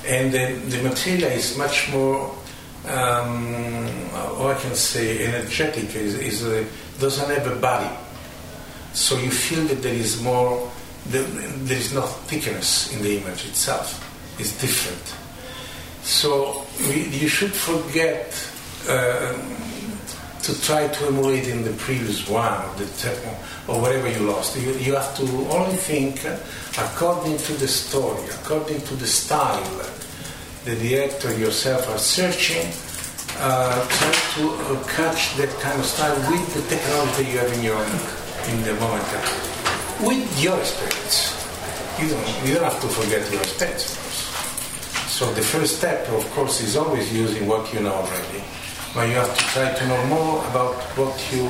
[0.05, 2.35] and the, the material is much more.
[2.85, 6.67] Um, how I can say energetic is, is
[6.99, 7.89] doesn't have a body,
[8.93, 10.69] so you feel that there is more.
[11.07, 11.25] There,
[11.69, 13.99] is no thickness in the image itself.
[14.39, 15.03] It's different.
[16.03, 18.35] So we, you should forget
[18.87, 19.33] uh,
[20.43, 23.09] to try to emulate in the previous one or, the te-
[23.67, 24.57] or whatever you lost.
[24.57, 26.25] You, you have to only think
[26.77, 29.63] according to the story, according to the style
[30.65, 32.67] the director yourself are searching.
[33.39, 37.63] Uh, try to uh, catch that kind of style with the technology you have in
[37.63, 37.83] your
[38.51, 39.03] in the moment,
[40.01, 41.33] with your experience.
[41.99, 43.97] You don't, you don't have to forget your experience.
[45.09, 48.43] So the first step, of course, is always using what you know already
[48.93, 51.49] but you have to try to know more about what you,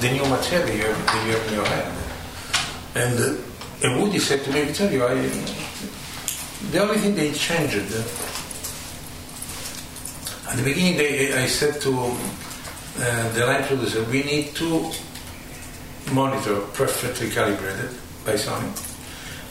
[0.00, 1.98] the new material you have, that you have in your hand.
[2.94, 5.14] And, uh, and Woody said to me, Vittorio, I,
[6.70, 8.02] the only thing they changed, uh,
[10.48, 14.90] at the beginning they, I said to uh, the line producer, we need to
[16.12, 17.90] monitor perfectly calibrated
[18.24, 18.70] by Sony,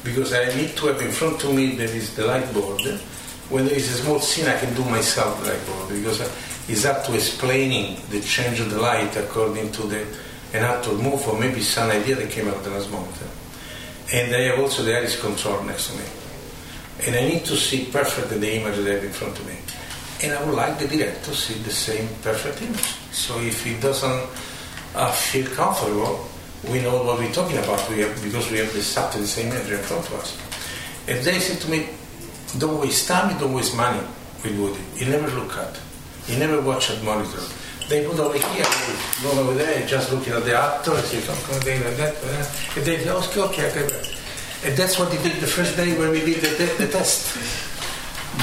[0.04, 2.82] because I need to have in front of me there is the light board.
[3.50, 6.22] When there is a small scene, I can do myself the light board, because
[6.68, 10.06] it's up to explaining the change of the light according to the
[10.54, 13.14] an actor move or maybe some idea that came out of the last moment.
[14.14, 16.06] And I have also the iris control next to me.
[17.06, 19.58] And I need to see perfectly the image that I have in front of me.
[20.24, 22.96] And I would like the director to see the same perfect image.
[23.12, 24.30] So if he doesn't
[24.96, 26.26] uh, feel comfortable,
[26.72, 29.70] we know what we're talking about we have, because we have exactly the same image
[29.70, 30.38] in front of us.
[31.08, 31.90] And they said to me,
[32.58, 34.02] don't waste time, don't waste money
[34.44, 34.82] with Woody.
[34.98, 35.78] He never look at.
[36.26, 37.44] He never watch at monitor.
[37.88, 38.66] They put over here,
[39.22, 42.16] go over there, just looking at the actor, and say, come, come, they like that,
[42.76, 44.16] and they say, okay, okay, okay.
[44.64, 47.30] And that's what he did the first day when we did the, the, the test.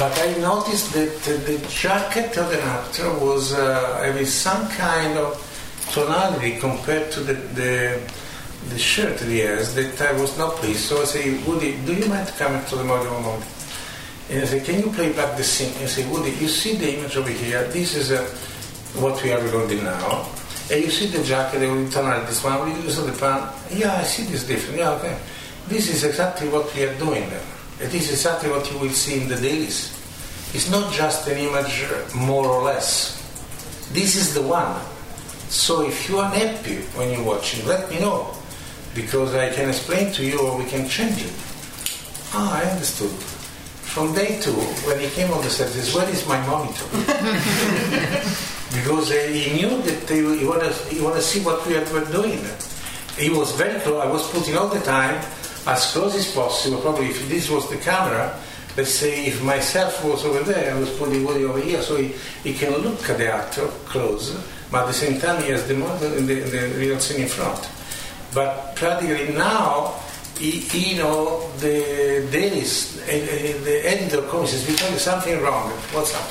[0.03, 5.39] But I noticed that the jacket of the actor was uh, having some kind of
[5.93, 8.01] tonality compared to the, the,
[8.71, 10.87] the shirt he has that I was not pleased.
[10.87, 13.47] So I say, Woody, do you mind coming to the model moment?
[14.29, 15.73] And I say, can you play back the scene?
[15.75, 17.63] And I say, Woody, you see the image over here?
[17.69, 18.27] This is uh,
[19.01, 20.29] what we are recording now.
[20.69, 23.49] And you see the jacket, the tonality, this one, we use the pan.
[23.71, 24.81] Yeah, I see this different.
[24.81, 25.17] Yeah, okay.
[25.69, 27.52] This is exactly what we are doing then.
[27.91, 29.91] This is exactly what you will see in the dailies.
[30.55, 33.19] It's not just an image more or less.
[33.93, 34.81] This is the one.
[35.49, 38.35] So if you are happy when you're watching, let me know.
[38.95, 41.33] Because I can explain to you or we can change it.
[42.33, 43.11] Ah, I understood.
[43.93, 44.53] From day two,
[44.87, 46.87] when he came on the set, says, where is my monitor?
[48.73, 52.07] because uh, he knew that he, he want to want to see what we were
[52.13, 52.41] doing.
[53.19, 54.01] He was very close.
[54.01, 55.21] I was putting all the time
[55.67, 56.81] as close as possible.
[56.81, 58.39] Probably if this was the camera,
[58.77, 62.15] let's say if myself was over there, I was putting Woody over here, so he,
[62.43, 64.37] he can look at the actor close,
[64.71, 67.69] but at the same time he has the model the, the real scene in front.
[68.35, 69.95] But practically now,
[70.39, 73.07] he, you know, the dailies, uh,
[73.65, 75.71] the editor comes says, because something wrong.
[75.93, 76.27] What's up?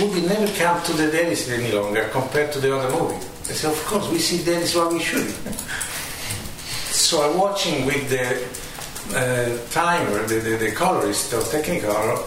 [0.00, 3.16] Woody never come to the dailies any longer compared to the other movie.
[3.16, 5.34] I said, of course, we see dailies while we shoot.
[7.08, 8.36] So I'm watching with the
[9.16, 12.20] uh, timer, the, the, the colorist of Technicolor,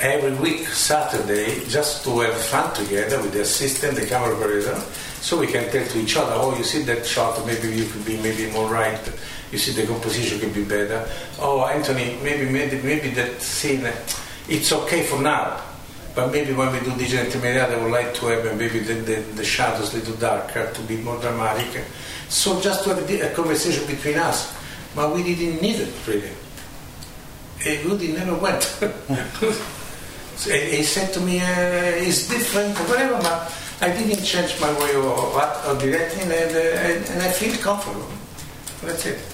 [0.00, 4.80] every week, Saturday, just to have fun together with the assistant, the camera operator,
[5.20, 8.06] so we can tell to each other, oh, you see that shot, maybe you could
[8.06, 9.12] be maybe more right.
[9.50, 11.06] You see the composition could be better.
[11.38, 13.86] Oh, Anthony, maybe maybe, maybe that scene,
[14.48, 15.60] it's okay for now.
[16.14, 19.14] But maybe when we do digital intermediate, I would like to have maybe the, the,
[19.34, 21.84] the shadows a little darker to be more dramatic.
[22.28, 24.54] So just to have a, conversation between us.
[24.94, 26.30] But we didn't need it really.
[27.60, 28.62] It really never went.
[28.62, 34.70] so he, he said to me, uh, it's different, whatever, but I didn't change my
[34.80, 38.06] way of, of directing and, uh, and I feel comfortable.
[38.82, 39.31] That's it.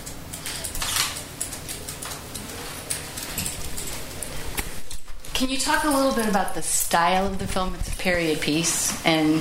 [5.39, 7.77] Can you talk a little bit about the style of the film?
[7.77, 9.41] It's a period piece, and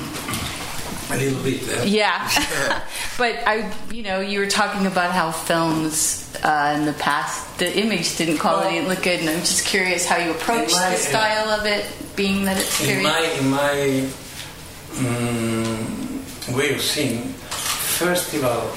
[1.09, 1.67] A little bit.
[1.67, 1.85] Eh?
[1.85, 2.29] Yeah,
[3.17, 7.75] but I, you know, you were talking about how films uh, in the past, the
[7.75, 10.97] image didn't quality didn't look good, and I'm just curious how you approach my- the
[10.97, 11.83] style of it,
[12.15, 13.03] being that it's in period.
[13.03, 14.07] my in my
[15.01, 17.23] mm, way of seeing,
[17.97, 18.69] first of all,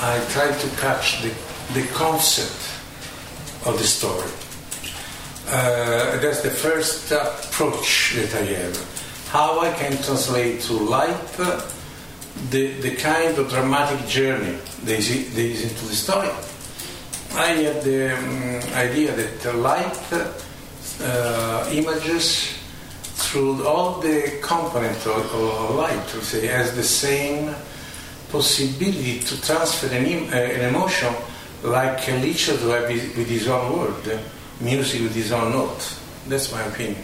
[0.00, 1.28] I try to catch the,
[1.74, 2.72] the concept
[3.66, 4.30] of the story.
[5.48, 9.28] Uh, that's the first approach that I have.
[9.28, 11.62] How I can translate to uh,
[12.50, 16.30] the, the kind of dramatic journey there is, there is into the story.
[17.34, 19.96] I had the um, idea that light
[21.00, 22.58] uh, images
[23.02, 27.54] through all the components of, of light, to say, has the same
[28.30, 31.14] possibility to transfer an, em- uh, an emotion
[31.62, 32.54] like a literature
[32.88, 34.20] with his own word,
[34.60, 35.98] music with his own note.
[36.28, 37.02] That's my opinion.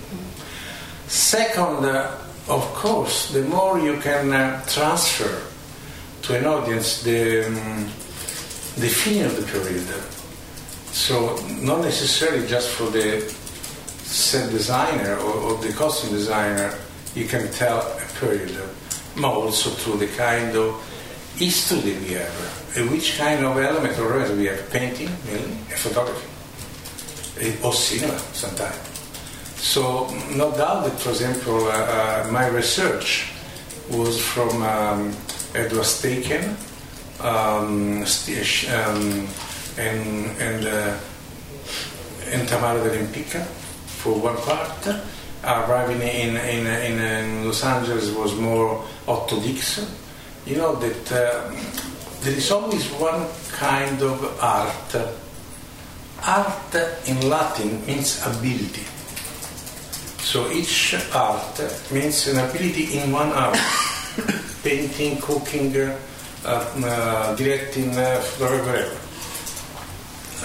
[1.06, 5.42] Second, uh, of course, the more you can uh, transfer
[6.22, 7.84] to an audience the, um,
[8.76, 9.86] the feeling of the period.
[10.92, 13.20] So, not necessarily just for the
[14.02, 16.74] set designer or, or the costume designer,
[17.14, 18.56] you can tell a period,
[19.16, 20.80] but also through the kind of
[21.36, 26.28] history we have, which kind of element or element we have, painting, mainly, and photography,
[27.62, 28.92] or similar sometimes.
[29.56, 33.32] So, no doubt that, for example, uh, uh, my research
[33.90, 35.12] was from um,
[35.54, 36.56] Edward Steichen
[37.20, 39.28] um, um,
[39.78, 40.98] and, and, uh,
[42.26, 43.44] and Tamara de Lempicka
[44.02, 44.88] for one part.
[45.44, 49.86] Arriving in, in, in, in Los Angeles was more Otto Dix.
[50.44, 51.52] You know that uh,
[52.22, 54.96] there is always one kind of art.
[56.24, 56.74] Art
[57.06, 58.84] in Latin means ability.
[60.22, 61.60] So each art
[61.90, 63.58] means an ability in one art.
[64.62, 65.98] Painting, cooking, uh,
[66.44, 68.96] uh, directing, uh, whatever.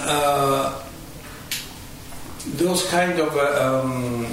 [0.00, 0.82] Uh,
[2.56, 4.26] those kind of uh, um,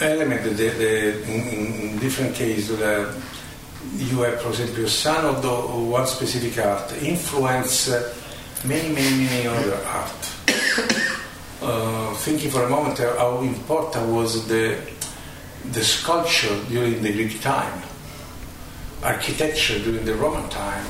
[0.00, 3.20] elements, the, the, in, in different cases, uh,
[3.96, 7.88] you have, for example, some of the one specific art influence
[8.64, 10.32] many, many, many other art.
[11.62, 14.76] Uh, thinking for a moment how important was the
[15.70, 17.80] the sculpture during the Greek time,
[19.04, 20.84] architecture during the Roman time,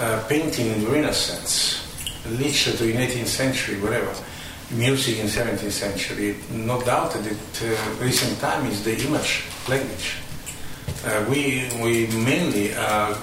[0.00, 1.86] uh, painting in the Renaissance,
[2.28, 4.12] literature in 18th century, whatever,
[4.72, 6.36] music in 17th century.
[6.50, 10.16] No doubt that uh, recent time is the image language.
[11.04, 13.14] Uh, we we mainly uh,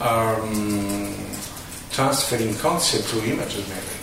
[0.00, 1.29] are um,
[2.00, 4.00] transferring concept to images mainly.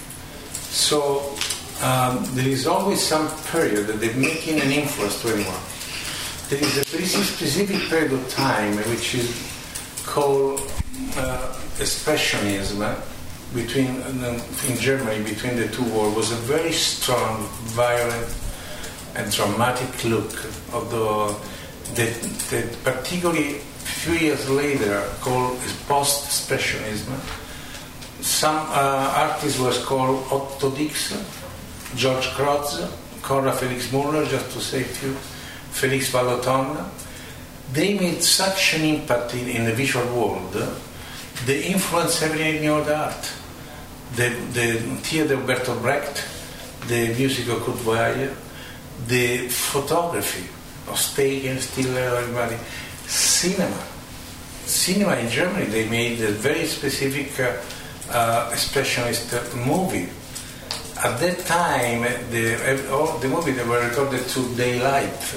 [0.69, 1.33] So
[1.81, 5.63] um, there is always some period that they're making an influence to anyone.
[6.49, 9.33] There is a very specific period of time which is
[10.05, 10.59] called
[11.17, 13.01] uh, expressionism uh,
[13.55, 14.39] between uh,
[14.69, 18.29] in Germany between the two wars was a very strong, violent,
[19.15, 20.33] and dramatic look
[20.71, 21.33] of the
[22.83, 23.53] particularly
[24.03, 27.46] few years later called post-expressionism.
[28.21, 31.13] Some uh, artist was called Otto Dix,
[31.95, 32.89] George Grosz,
[33.21, 35.13] Cora Felix Muller, just to say a few,
[35.71, 36.77] Felix Vallotton.
[37.73, 40.53] They made such an impact in, in the visual world,
[41.45, 43.31] they influenced every other art.
[44.15, 46.25] The, the theater of Bertolt Brecht,
[46.87, 48.33] the music of Kurt Weill,
[49.07, 50.47] the photography
[50.89, 52.57] of Steichen, Stiller, everybody,
[53.05, 53.83] cinema.
[54.65, 57.57] Cinema in Germany, they made a very specific uh,
[58.09, 59.31] uh, expressionist
[59.65, 60.09] movie.
[61.03, 62.01] At that time,
[62.31, 65.35] the, all the movies they were recorded to daylight.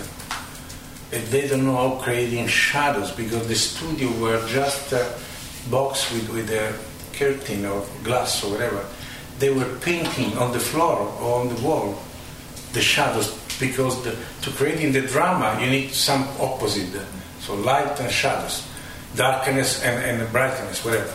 [1.11, 5.19] They don't know how creating shadows because the studio were just a
[5.69, 6.73] box with, with a
[7.13, 8.85] curtain or glass or whatever.
[9.39, 11.99] They were painting on the floor or on the wall
[12.73, 17.03] the shadows because the, to creating the drama you need some opposite.
[17.41, 18.67] So light and shadows,
[19.17, 21.13] darkness and, and brightness, whatever.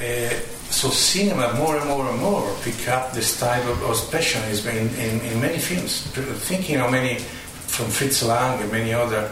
[0.00, 0.30] Uh,
[0.70, 4.88] so cinema more and more and more pick up this type of, of specialism in,
[4.94, 6.06] in, in, many films.
[6.46, 9.30] Thinking how many from Fritz Lang and many other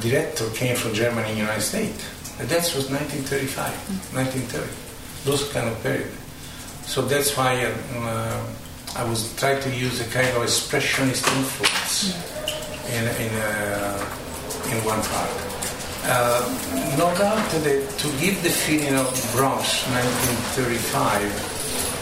[0.00, 2.04] directors came from Germany and United States.
[2.40, 4.66] And that was 1935, 1930,
[5.24, 6.10] those kind of period.
[6.82, 8.46] So that's why uh,
[8.96, 12.14] I was trying to use a kind of expressionist influence
[12.90, 15.47] in, in, uh, in one part.
[16.10, 16.40] Uh,
[16.96, 19.84] no doubt that to give the feeling of Bronx
[20.56, 21.20] 1935,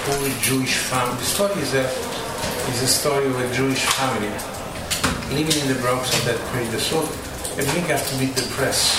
[0.07, 1.19] whole Jewish family.
[1.19, 1.91] The story is a,
[2.71, 4.31] is a story of a Jewish family
[5.35, 6.79] living in the Bronx at that period.
[6.79, 7.03] So
[7.59, 8.95] everything has to be depressed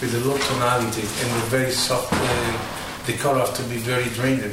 [0.00, 2.12] with a low tonality and a very soft.
[2.12, 4.46] Uh, the color has to be very drained.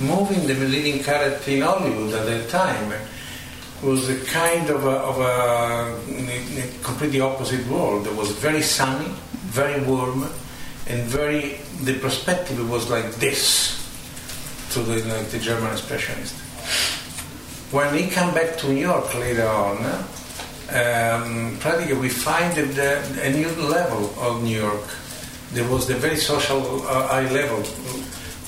[0.00, 2.92] Moving the leading character in Hollywood at that time
[3.82, 5.96] was a kind of a, of a,
[6.60, 8.06] a completely opposite world.
[8.06, 9.08] It was very sunny,
[9.50, 10.24] very warm,
[10.86, 11.58] and very.
[11.82, 13.76] The perspective was like this
[14.72, 16.34] to the like the German expressionist.
[17.72, 19.78] When we come back to New York later on,
[20.70, 24.84] um, practically we find that a new level of New York.
[25.52, 27.64] There was the very social uh, high level.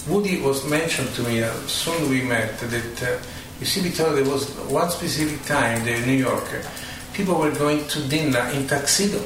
[0.08, 3.18] Woody was mentioned to me uh, soon we met that uh,
[3.60, 6.46] you see because there was one specific time in New York
[7.12, 9.20] people were going to dinner in tuxedo.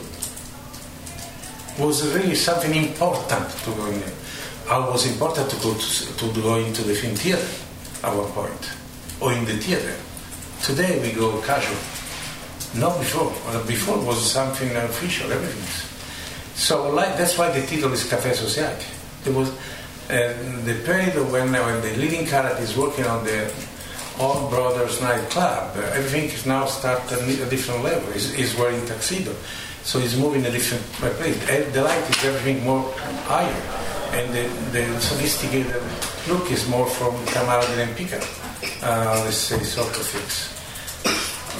[1.79, 4.03] Was really something important to go in.
[4.67, 7.47] How was important to go to, to go into the film theater
[8.03, 8.71] at one point
[9.21, 9.95] or in the theater.
[10.63, 11.77] Today we go casual.
[12.81, 13.31] Not before.
[13.67, 15.95] Before was something official, everything.
[16.55, 18.87] So like that's why the title is Café Society.
[19.25, 19.51] There was
[20.09, 20.33] uh,
[20.65, 23.53] the period when, when the leading character is working on the
[24.19, 28.13] All Brothers nightclub, uh, everything is now start at a different level.
[28.13, 29.35] He's, he's wearing tuxedo,
[29.87, 30.83] so he's moving a different
[31.17, 31.39] place.
[31.73, 32.85] The light is everything more
[33.31, 33.63] higher,
[34.19, 35.83] and the, the sophisticated
[36.29, 38.21] look is more from Tamara de Lempicka,
[38.83, 40.57] uh, let's say, sort of things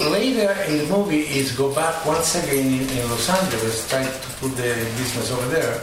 [0.05, 4.29] later in the movie is go back once again in, in Los Angeles, trying to
[4.41, 5.81] put the business over there.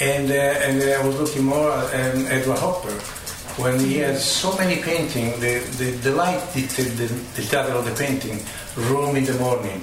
[0.00, 2.92] And, uh, and I was looking more at um, Edward Hopper.
[3.60, 7.06] When he has so many paintings, the, the, the light dictated the,
[7.40, 8.40] the title of the painting,
[8.76, 9.82] Room in the morning,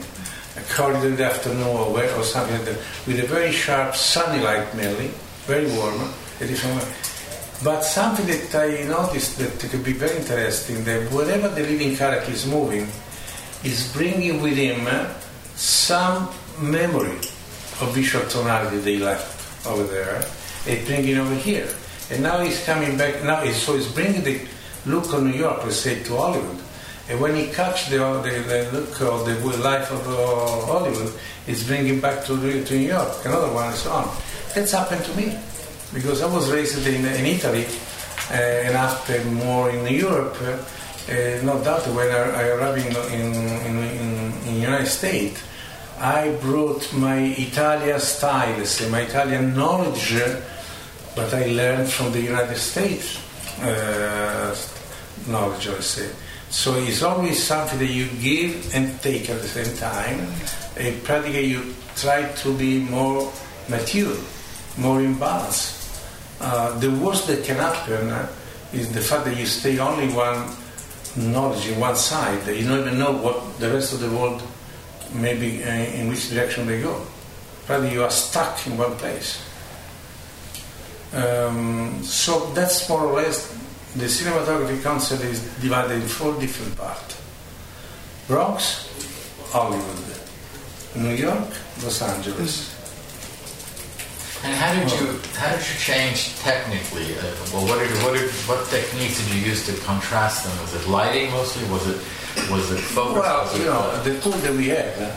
[0.74, 4.43] corridor in the afternoon, or, where, or something like that, with a very sharp sunny
[4.43, 5.08] light mainly,
[5.45, 6.01] very warm,
[6.41, 6.93] a different way.
[7.64, 12.32] But something that I noticed that could be very interesting, that whatever the living character
[12.32, 12.88] is moving,
[13.64, 15.14] is bringing with him eh,
[15.55, 16.30] some
[16.62, 17.18] memory
[17.82, 20.22] of visual tonality they left over there
[20.68, 21.68] eh, and bringing over here.
[22.12, 23.24] And now he's coming back.
[23.24, 24.39] Now, he's, so he's bringing the
[24.86, 26.62] look of New York, let's say, to Hollywood.
[27.10, 31.14] And when he catch the, the, the look of the life of uh, Hollywood,
[31.45, 32.36] he's bringing back to,
[32.66, 33.26] to New York.
[33.26, 34.10] Another one and so on.
[34.53, 35.38] That's happened to me
[35.93, 37.66] because I was raised in, in Italy
[38.30, 40.36] uh, and after more in Europe.
[40.41, 43.34] Uh, no doubt when I, I arrived in, in,
[43.66, 45.41] in, in, United States,
[45.99, 50.22] I brought my Italian styles, and my Italian knowledge,
[51.16, 53.18] but I learned from the United States
[53.62, 54.53] uh,
[55.30, 56.10] knowledge, I say.
[56.50, 60.20] So it's always something that you give and take at the same time.
[60.78, 63.32] And practically you try to be more
[63.68, 64.16] mature,
[64.78, 65.76] more in balance.
[66.39, 68.10] Uh, the worst that can happen
[68.74, 70.50] is the fact that you stay only one
[71.18, 74.41] knowledge in one side that you don't even know what the rest of the world
[75.14, 77.06] maybe uh, in which direction they go.
[77.68, 79.43] Rather, you are stuck in one place.
[81.14, 83.52] Um, so that's more or less
[83.98, 87.22] the cinematography concept is divided in four different parts:
[88.28, 88.88] Bronx,
[89.50, 90.20] Hollywood,
[90.95, 91.50] New York,
[91.84, 92.74] Los Angeles.
[94.43, 97.18] And how did you how did you change technically?
[97.18, 100.54] Uh, well, what did, what did, what techniques did you use to contrast them?
[100.62, 101.68] Was it lighting mostly?
[101.70, 101.98] Was it
[102.52, 103.24] was it focus?
[103.24, 105.10] Well, you know, uh, the tool that we have uh,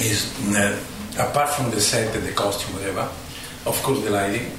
[0.00, 0.80] is uh,
[1.18, 3.08] apart from the set and the costume, whatever.
[3.66, 4.50] Of course, the lighting,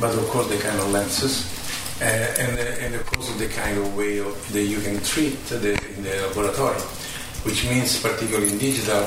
[0.00, 1.54] but of course the kind of lenses.
[2.00, 5.72] Uh, and, and of course the kind of way of, that you can treat the,
[5.96, 6.80] in the laboratory,
[7.42, 9.04] which means particularly in digital,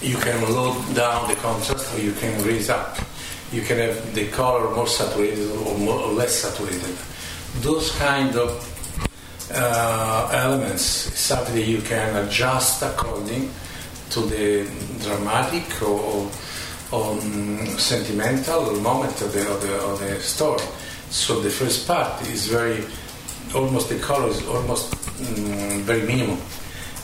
[0.00, 2.96] you can load down the contrast or you can raise up.
[3.50, 6.96] You can have the color more saturated or, more, or less saturated.
[7.60, 8.64] Those kind of
[9.52, 13.50] uh, elements something that you can adjust according
[14.10, 14.70] to the
[15.02, 16.30] dramatic or, or
[16.92, 20.64] um, sentimental moment of the, of, the, of the story.
[21.10, 22.84] So the first part is very,
[23.54, 26.38] almost the color is almost um, very minimal.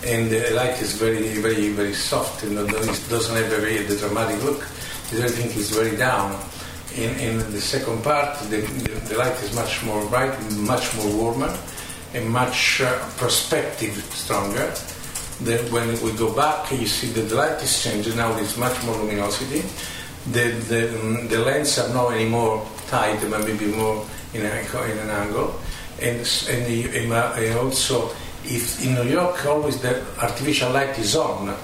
[0.07, 3.97] and the light is very, very, very soft and it doesn't have a very the
[3.97, 4.61] dramatic look.
[5.13, 6.39] Everything is very down.
[6.97, 11.11] In, in the second part, the, the, the, light is much more bright, much more
[11.17, 11.59] warmer,
[12.13, 14.73] and much uh, perspective stronger.
[15.41, 18.17] Then when we go back, you see that the light is changing.
[18.17, 19.63] Now there's much more luminosity.
[20.31, 24.99] The, the, um, the lens are not anymore tight, but maybe more in, a, in
[24.99, 25.55] an angle.
[26.01, 26.19] And,
[26.49, 28.11] and, the, and also
[28.45, 31.55] if in New York always the artificial light is on,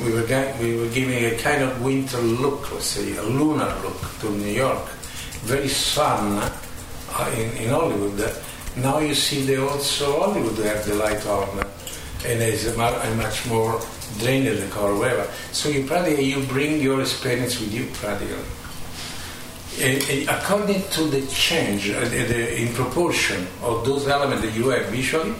[0.00, 0.26] we were,
[0.60, 4.52] we were giving a kind of winter look, let's say, a lunar look to New
[4.52, 4.88] York.
[5.44, 8.34] Very sun uh, in, in Hollywood.
[8.76, 11.71] Now you see they also Hollywood have the light on.
[12.24, 13.80] And it's a, mu- a much more
[14.20, 15.26] drained the car, whatever.
[15.52, 18.44] So you practically you bring your experience with you practically.
[19.80, 24.52] And- and according to the change uh, the, the, in proportion of those elements that
[24.54, 25.34] you have visually,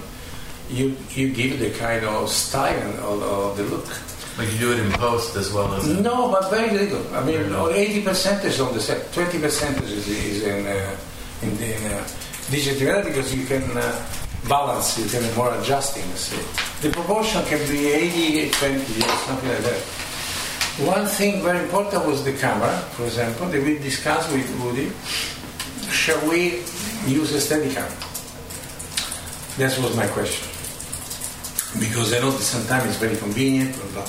[0.70, 3.86] you you give the kind of style of, of the look.
[4.34, 5.86] But you do it in post as well as.
[5.86, 7.04] No, but very little.
[7.14, 9.12] I mean, eighty percent is on the set.
[9.12, 10.96] Twenty percent is, is in uh,
[11.42, 12.08] in, in uh,
[12.50, 13.92] digital because you can uh,
[14.48, 14.98] balance.
[14.98, 16.04] You can more adjusting.
[16.14, 16.40] Say.
[16.86, 19.82] The proportion can be 80, 20, or something like that.
[20.84, 24.90] One thing very important was the camera, for example, that we discussed with Woody.
[25.90, 26.64] Shall we
[27.06, 27.88] use a Steadicam?
[29.58, 30.48] That was my question.
[31.78, 34.08] Because I know that sometimes it's very convenient, blah, blah.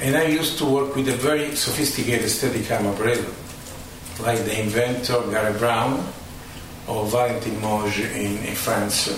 [0.00, 3.32] And I used to work with a very sophisticated Steadicam operator,
[4.22, 6.06] like the inventor Garrett Brown
[6.88, 9.08] or Valentin Monge in, in France.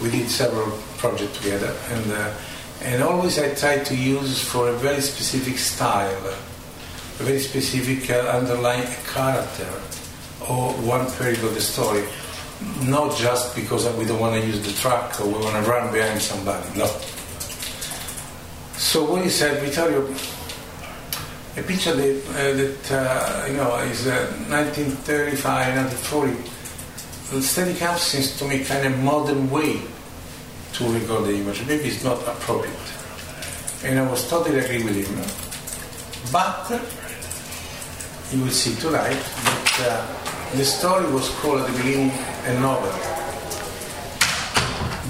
[0.00, 2.34] We did several projects together, and uh,
[2.82, 8.20] and always I tried to use for a very specific style, a very specific uh,
[8.28, 9.68] underlying character
[10.48, 12.04] or one period of the story.
[12.84, 15.92] Not just because we don't want to use the truck or we want to run
[15.92, 16.66] behind somebody.
[16.76, 16.86] No.
[18.76, 20.02] So what he said, Vittorio,
[21.56, 25.42] a picture that, uh, that uh, you know is uh, 1935,
[25.98, 26.57] 1940.
[27.30, 29.82] The Steadicam seems to me kind of modern way
[30.72, 31.60] to record the image.
[31.66, 32.74] Maybe it's not appropriate.
[33.84, 36.32] And I was totally agree with him.
[36.32, 36.70] But
[38.32, 42.12] you will see tonight that uh, the story was called at the beginning
[42.46, 42.88] a novel.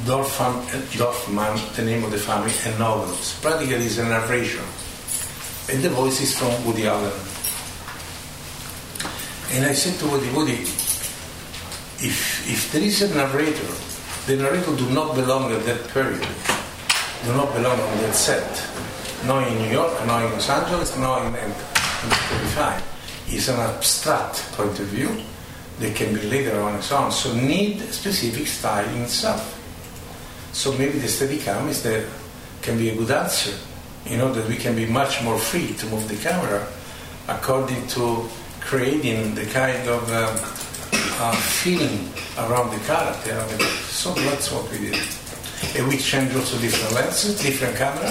[0.02, 0.66] Dorfman,
[0.98, 3.14] Dorfman, the name of the family, a novel.
[3.14, 4.64] So practically it's a narration.
[5.70, 7.12] And the voice is from Woody Allen.
[9.52, 10.66] And I said to Woody, Woody,
[12.00, 13.72] if, if there is a narrator,
[14.26, 16.26] the narrator do not belong at that period,
[17.24, 18.64] do not belong on that set.
[19.26, 23.24] Not in New York, not in Los Angeles, not in, in, in 35.
[23.28, 25.10] It's an abstract point of view
[25.80, 27.10] that can be later on and so on.
[27.10, 29.54] So need specific style in itself.
[30.52, 32.06] So maybe the Steadicam is the,
[32.62, 33.56] can be a good answer.
[34.06, 36.66] You know, that we can be much more free to move the camera
[37.26, 38.28] according to
[38.60, 40.67] creating the kind of um,
[41.18, 42.08] uh, feeling
[42.38, 43.38] around the character.
[43.90, 45.02] So that's what we did.
[45.76, 48.10] And we changed also different lenses, different camera,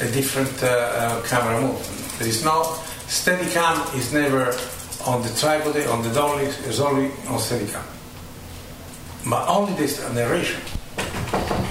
[0.00, 2.18] a different uh, uh, camera movement.
[2.18, 2.62] There is no
[3.06, 4.56] Steadicam is never
[5.06, 7.84] on the tripod, on the dolly, it's only on Steadicam.
[9.28, 10.60] But only this narration,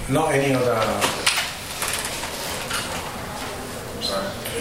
[0.10, 0.80] not any other.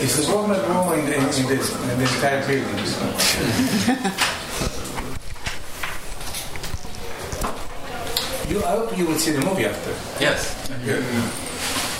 [0.00, 4.32] It's the warmest room in the, in, in, this, in the entire building.
[8.52, 9.90] You, I hope you will see the movie after.
[10.20, 10.68] Yes.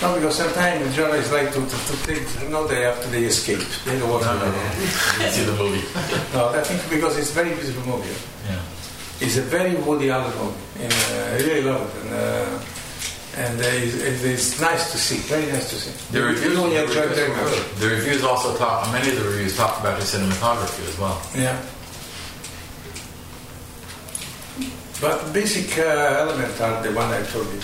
[0.03, 3.61] No, because sometimes the journalists like to, to, to take no day after they escape.
[3.87, 4.87] They don't watch No, the movie.
[5.33, 5.85] See the movie.
[6.35, 8.13] No, I think because it's a very beautiful movie.
[8.51, 8.61] Yeah.
[9.25, 10.59] It's a very Woody Allen movie.
[10.85, 12.03] And, uh, I really love it.
[12.03, 15.19] And, uh, and uh, it's, it's- nice to see.
[15.33, 15.93] Very nice to see.
[16.13, 18.93] The reviews, the reviews, the reviews also talk.
[18.93, 21.17] Many of the reviews talk about your cinematography as well.
[21.35, 21.57] Yeah.
[25.03, 27.59] But basic uh, elements are the one I told you.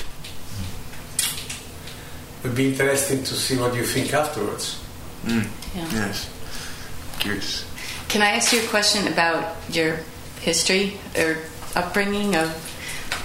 [1.14, 4.82] It would be interesting to see what you think afterwards.
[5.24, 5.44] Yeah.
[5.74, 6.28] Yes.
[7.20, 7.64] Curious.
[8.08, 10.00] Can I ask you a question about your
[10.40, 11.38] history or
[11.76, 12.50] upbringing of?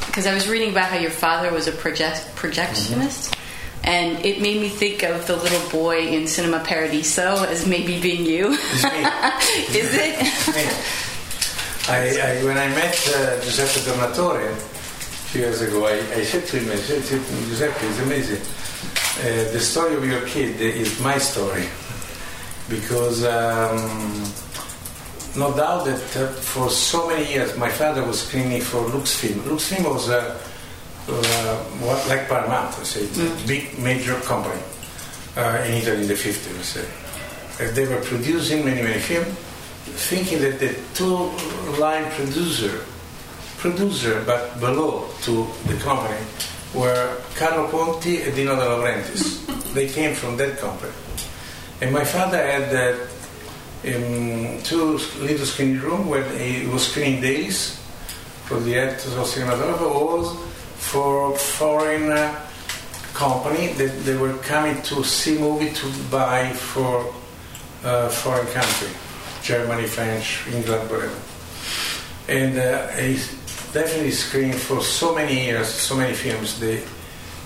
[0.05, 3.36] Because I was reading about how your father was a project, projectionist,
[3.84, 8.28] and it made me think of the little boy in Cinema Paradiso as maybe being
[8.28, 8.55] you.
[8.59, 9.80] It's me.
[9.80, 11.12] Is it?
[11.89, 16.45] I, I, when I met uh, Giuseppe Tornatore a few years ago, I, I said
[16.47, 18.41] to him, I said to him, Giuseppe, it's amazing.
[19.19, 21.67] Uh, the story of your kid is my story.
[22.69, 24.23] Because um,
[25.36, 29.41] no doubt that uh, for so many years my father was screening for Luxfilm.
[29.41, 30.39] Luxfilm was uh,
[31.09, 34.61] uh, what, like Paramount, I say, a big major company
[35.36, 37.71] uh, in Italy in the 50s, I say.
[37.73, 39.38] They were producing many, many films,
[39.84, 42.86] thinking that the two-line producer,
[43.57, 46.19] producer but below to the company,
[46.73, 49.73] were Carlo Ponti and Dino De Laurentiis.
[49.73, 50.91] they came from that company.
[51.81, 52.97] And my father had uh,
[53.86, 57.79] um, two little screening room where he was screening days
[58.45, 60.23] for the actors of cinematography or
[60.77, 62.39] for foreign uh,
[63.13, 67.13] company that they were coming to see movie to buy for
[67.84, 68.89] uh, foreign country,
[69.43, 71.19] Germany, French, England, whatever.
[72.27, 73.15] And uh, he
[73.73, 76.59] definitely screened for so many years, so many films.
[76.59, 76.81] The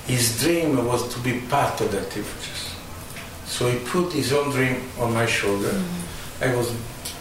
[0.07, 2.73] his dream was to be part of that refugees.
[3.45, 5.69] So he put his own dream on my shoulder.
[5.69, 6.43] Mm-hmm.
[6.43, 6.73] I was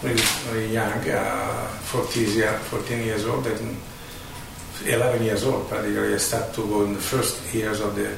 [0.03, 3.77] really, very young, uh, 14, year, 14 years old, and
[4.85, 6.15] 11 years old practically.
[6.15, 8.13] I started to go in the first years of the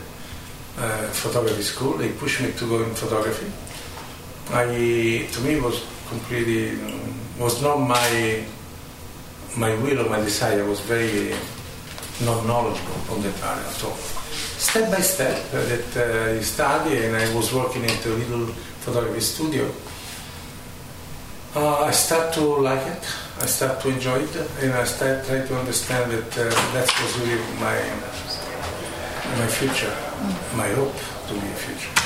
[0.78, 1.96] uh, photography school.
[1.96, 3.50] They pushed me to go in photography.
[4.50, 6.78] I, to me, was completely
[7.38, 8.44] was not my
[9.56, 10.62] my will or my desire.
[10.64, 11.34] I was very
[12.24, 13.96] not knowledgeable on that area at all.
[14.58, 18.46] Step by step, uh, that uh, I studied and I was working into a little
[18.82, 19.70] photography studio.
[21.54, 23.04] Uh, I start to like it.
[23.40, 27.18] I start to enjoy it, and I start try to understand that uh, that was
[27.20, 27.78] really my
[29.38, 29.94] my future,
[30.56, 30.96] my hope
[31.28, 31.97] to be a future.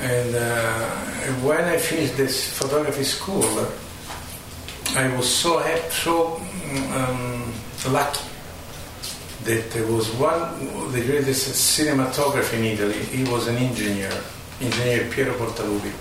[0.00, 0.80] And uh,
[1.44, 3.44] when I finished this photography school,
[4.96, 6.36] I was so happy, so
[6.96, 7.52] um,
[7.92, 8.24] lucky
[9.44, 12.94] that there was one, the greatest cinematographer in Italy.
[12.94, 14.10] He was an engineer,
[14.60, 15.92] engineer Piero Portalupi.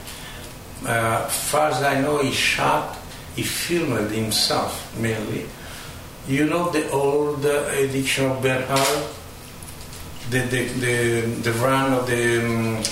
[0.86, 2.97] Uh, far as I know, he shot,
[3.36, 5.45] he filmed himself mainly.
[6.28, 9.08] You know the old edition of Ben-Hur,
[10.30, 12.84] the the the, the run of the um,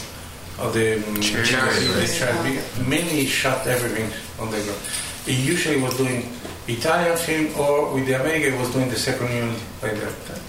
[0.59, 2.59] of the um, charity.
[2.87, 4.81] Mainly, shot everything on the ground.
[5.25, 6.29] He usually was doing
[6.67, 10.41] Italian film or with the American was doing the second unit by that time.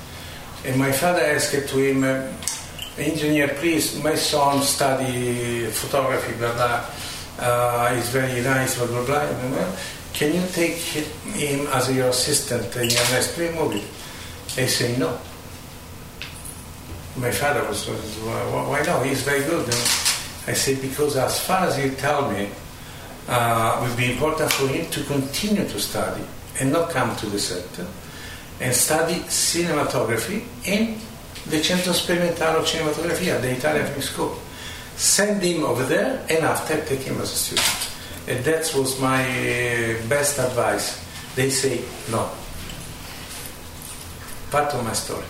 [0.64, 2.26] And my father asked to him, uh,
[2.98, 6.84] engineer, please, my son study photography, blah blah.
[7.38, 9.32] Uh, he's very nice, blah blah blah.
[9.32, 9.76] blah.
[10.12, 13.84] Can you take him as your assistant in your next movie?
[14.56, 15.16] They say no.
[17.18, 19.02] My father was, why no?
[19.02, 19.64] He's very good.
[19.64, 19.84] And
[20.46, 22.48] I said, because as far as you tell me,
[23.28, 26.22] uh, it would be important for him to continue to study
[26.60, 27.86] and not come to the set
[28.60, 30.98] and study cinematography in
[31.46, 34.38] the Centro Sperimentale of Cinematografia, the Italian Film School.
[34.96, 37.90] Send him over there and after take him as a student.
[38.26, 39.22] And that was my
[40.08, 41.04] best advice.
[41.36, 42.30] They say no.
[44.50, 45.24] Part of my story.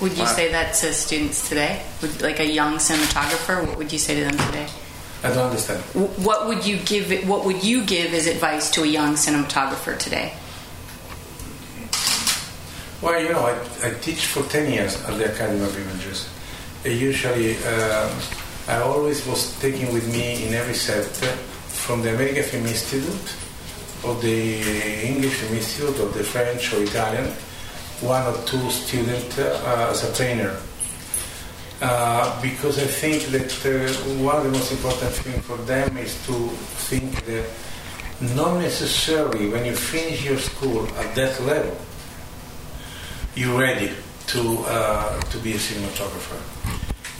[0.00, 1.82] Would you say that to students today?
[2.02, 4.68] Would, like a young cinematographer, what would you say to them today?
[5.22, 5.82] I don't understand.
[6.24, 7.26] What would you give?
[7.28, 10.34] What would you give as advice to a young cinematographer today?
[13.02, 16.28] Well, you know, I, I teach for ten years at the Academy of Images.
[16.84, 18.10] I usually, uh,
[18.68, 23.36] I always was taking with me in every set from the American Film Institute,
[24.04, 27.32] or the English Film Institute, or the French or Italian,
[28.00, 30.56] one or two students uh, as a trainer
[31.82, 33.92] uh, because I think that uh,
[34.24, 36.32] one of the most important things for them is to
[36.88, 37.46] think that
[38.34, 41.76] not necessarily when you finish your school at that level,
[43.34, 43.90] you're ready
[44.28, 46.40] to, uh, to be a cinematographer.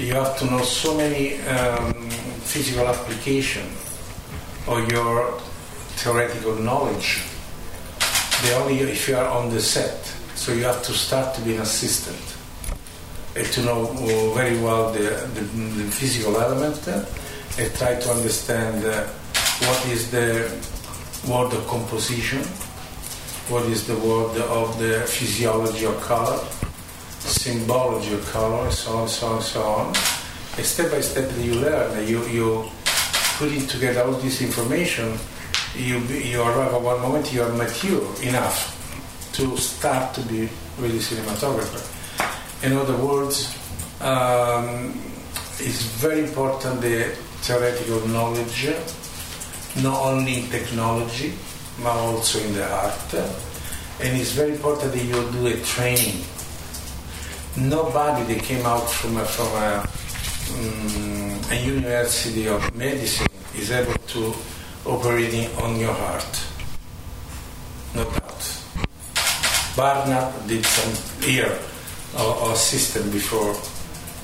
[0.01, 2.09] You have to know so many um,
[2.41, 3.67] physical application
[4.67, 5.39] of your
[6.01, 7.23] theoretical knowledge.
[8.43, 10.16] They only if you are on the set.
[10.37, 12.37] So you have to start to be an assistant
[13.35, 13.87] and to know
[14.35, 19.07] very well the, the, the physical element and try to understand uh,
[19.67, 20.47] what is the
[21.27, 22.43] word of composition,
[23.49, 26.39] what is the word of the physiology of color,
[27.19, 29.87] symbology of color, so on, so on, so on.
[30.59, 32.71] And step by step you learn, you, you
[33.39, 35.19] putting together all this information,
[35.75, 38.76] you, you arrive at one moment you are mature enough
[39.37, 41.85] to start to be really cinematographer.
[42.65, 43.55] In other words,
[44.01, 44.99] um,
[45.61, 47.13] it's very important the
[47.45, 48.69] theoretical knowledge,
[49.83, 51.35] not only in technology,
[51.83, 53.15] but also in the art.
[54.01, 56.25] And it's very important that you do a training.
[57.59, 59.85] Nobody that came out from a, from a,
[60.57, 64.35] um, a university of medicine is able to
[64.87, 66.41] operating on your heart.
[67.95, 68.26] No doubt.
[69.77, 71.53] Barnard did some here
[72.19, 73.53] or, our system before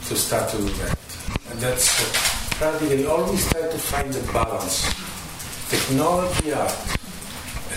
[0.09, 0.99] to start to do that.
[1.51, 4.89] And that's uh, practically always try to find the balance.
[5.69, 6.73] Technology, art,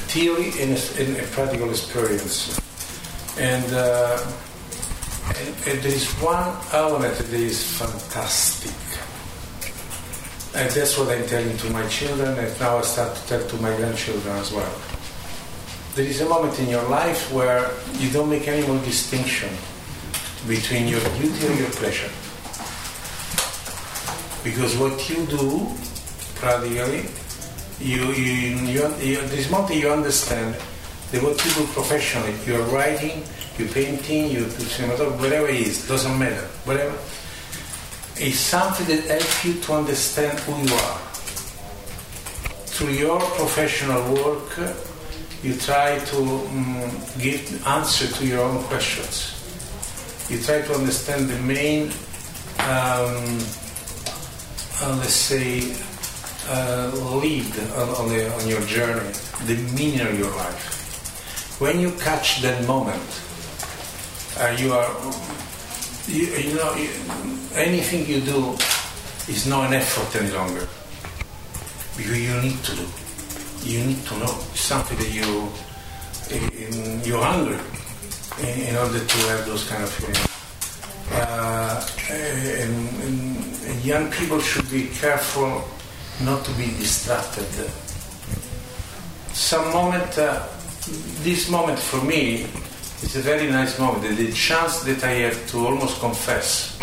[0.08, 2.58] theory, and a, and a practical experience.
[3.38, 4.24] And, uh,
[5.36, 8.72] and, and, there is one element that is fantastic.
[10.56, 13.56] And that's what I'm telling to my children, and now I start to tell to
[13.58, 14.95] my grandchildren as well.
[15.96, 19.50] There is a moment in your life where you don't make any more distinction
[20.48, 22.12] between your duty and your pleasure.
[24.44, 25.72] Because what you do,
[26.36, 27.08] practically,
[27.80, 30.56] you, you, you, you this moment you understand
[31.12, 33.24] that what you do professionally, you are writing
[33.58, 36.96] you're painting, you do cinematography, whatever it is, doesn't matter, whatever.
[38.18, 40.98] It's something that helps you to understand who you are.
[42.68, 44.60] Through your professional work,
[45.46, 46.90] you try to um,
[47.20, 49.38] give answer to your own questions.
[50.28, 51.92] You try to understand the main,
[52.66, 53.38] um,
[54.82, 55.78] uh, let's say,
[56.50, 56.90] uh,
[57.22, 57.46] lead
[57.78, 59.08] on, on, the, on your journey,
[59.46, 61.62] the meaning of your life.
[61.62, 63.06] When you catch that moment,
[64.40, 64.90] uh, you are,
[66.08, 66.90] you, you know, you,
[67.54, 68.54] anything you do
[69.32, 70.68] is not an effort any longer.
[71.96, 73.05] Because you need to do.
[73.66, 74.28] You need to know.
[74.54, 75.50] Something that you,
[76.30, 77.58] in, you're hungry
[78.40, 80.28] in, in, order to have those kind of feelings.
[81.12, 85.64] Uh, and, and, young people should be careful
[86.24, 87.46] not to be distracted.
[89.34, 90.46] Some moment, uh,
[91.24, 92.46] this moment for me
[93.02, 94.16] is a very nice moment.
[94.16, 96.78] The chance that I have to almost confess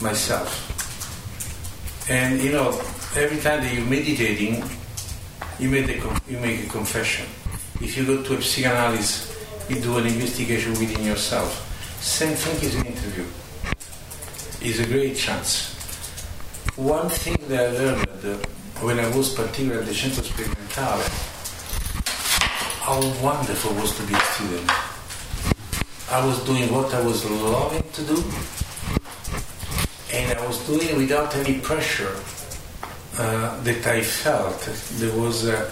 [0.00, 0.50] myself.
[2.10, 2.70] And you know,
[3.14, 4.64] every time that you're meditating,
[5.60, 7.26] you make a, you make a confession.
[7.82, 9.36] If you go to a psychoanalyst,
[9.68, 11.52] you do an investigation within yourself.
[12.00, 13.26] Same thing is an interview.
[14.66, 15.76] It's a great chance.
[16.76, 18.36] One thing that I learned uh,
[18.80, 21.04] when I was particularly at the Centro Sperimentale,
[22.80, 24.70] how wonderful it was to be a student.
[26.10, 28.24] I was doing what I was loving to do,
[30.12, 32.16] and I was doing it without any pressure
[33.18, 34.60] uh, that I felt
[34.98, 35.70] there was uh,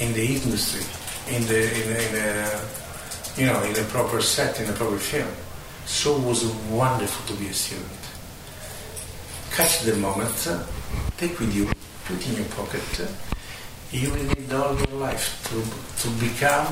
[0.00, 0.82] in the industry,
[1.34, 2.60] in the in, in a,
[3.36, 5.28] you know in a proper set, in a proper film.
[5.86, 7.88] So it was wonderful to be a student.
[9.54, 10.34] Catch the moment,
[11.18, 11.70] take with you,
[12.04, 12.82] put in your pocket.
[13.92, 15.62] You will need all your life to
[16.02, 16.66] to become,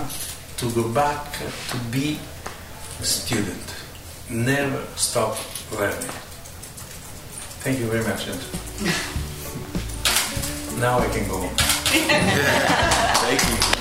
[0.56, 1.32] to go back,
[1.70, 2.18] to be
[2.98, 3.74] a student.
[4.28, 5.38] Never stop
[5.72, 6.10] learning.
[7.62, 9.26] Thank you very much, gentlemen.
[10.80, 11.40] now I can go.
[11.92, 13.38] Thank.
[13.38, 13.79] Thank you.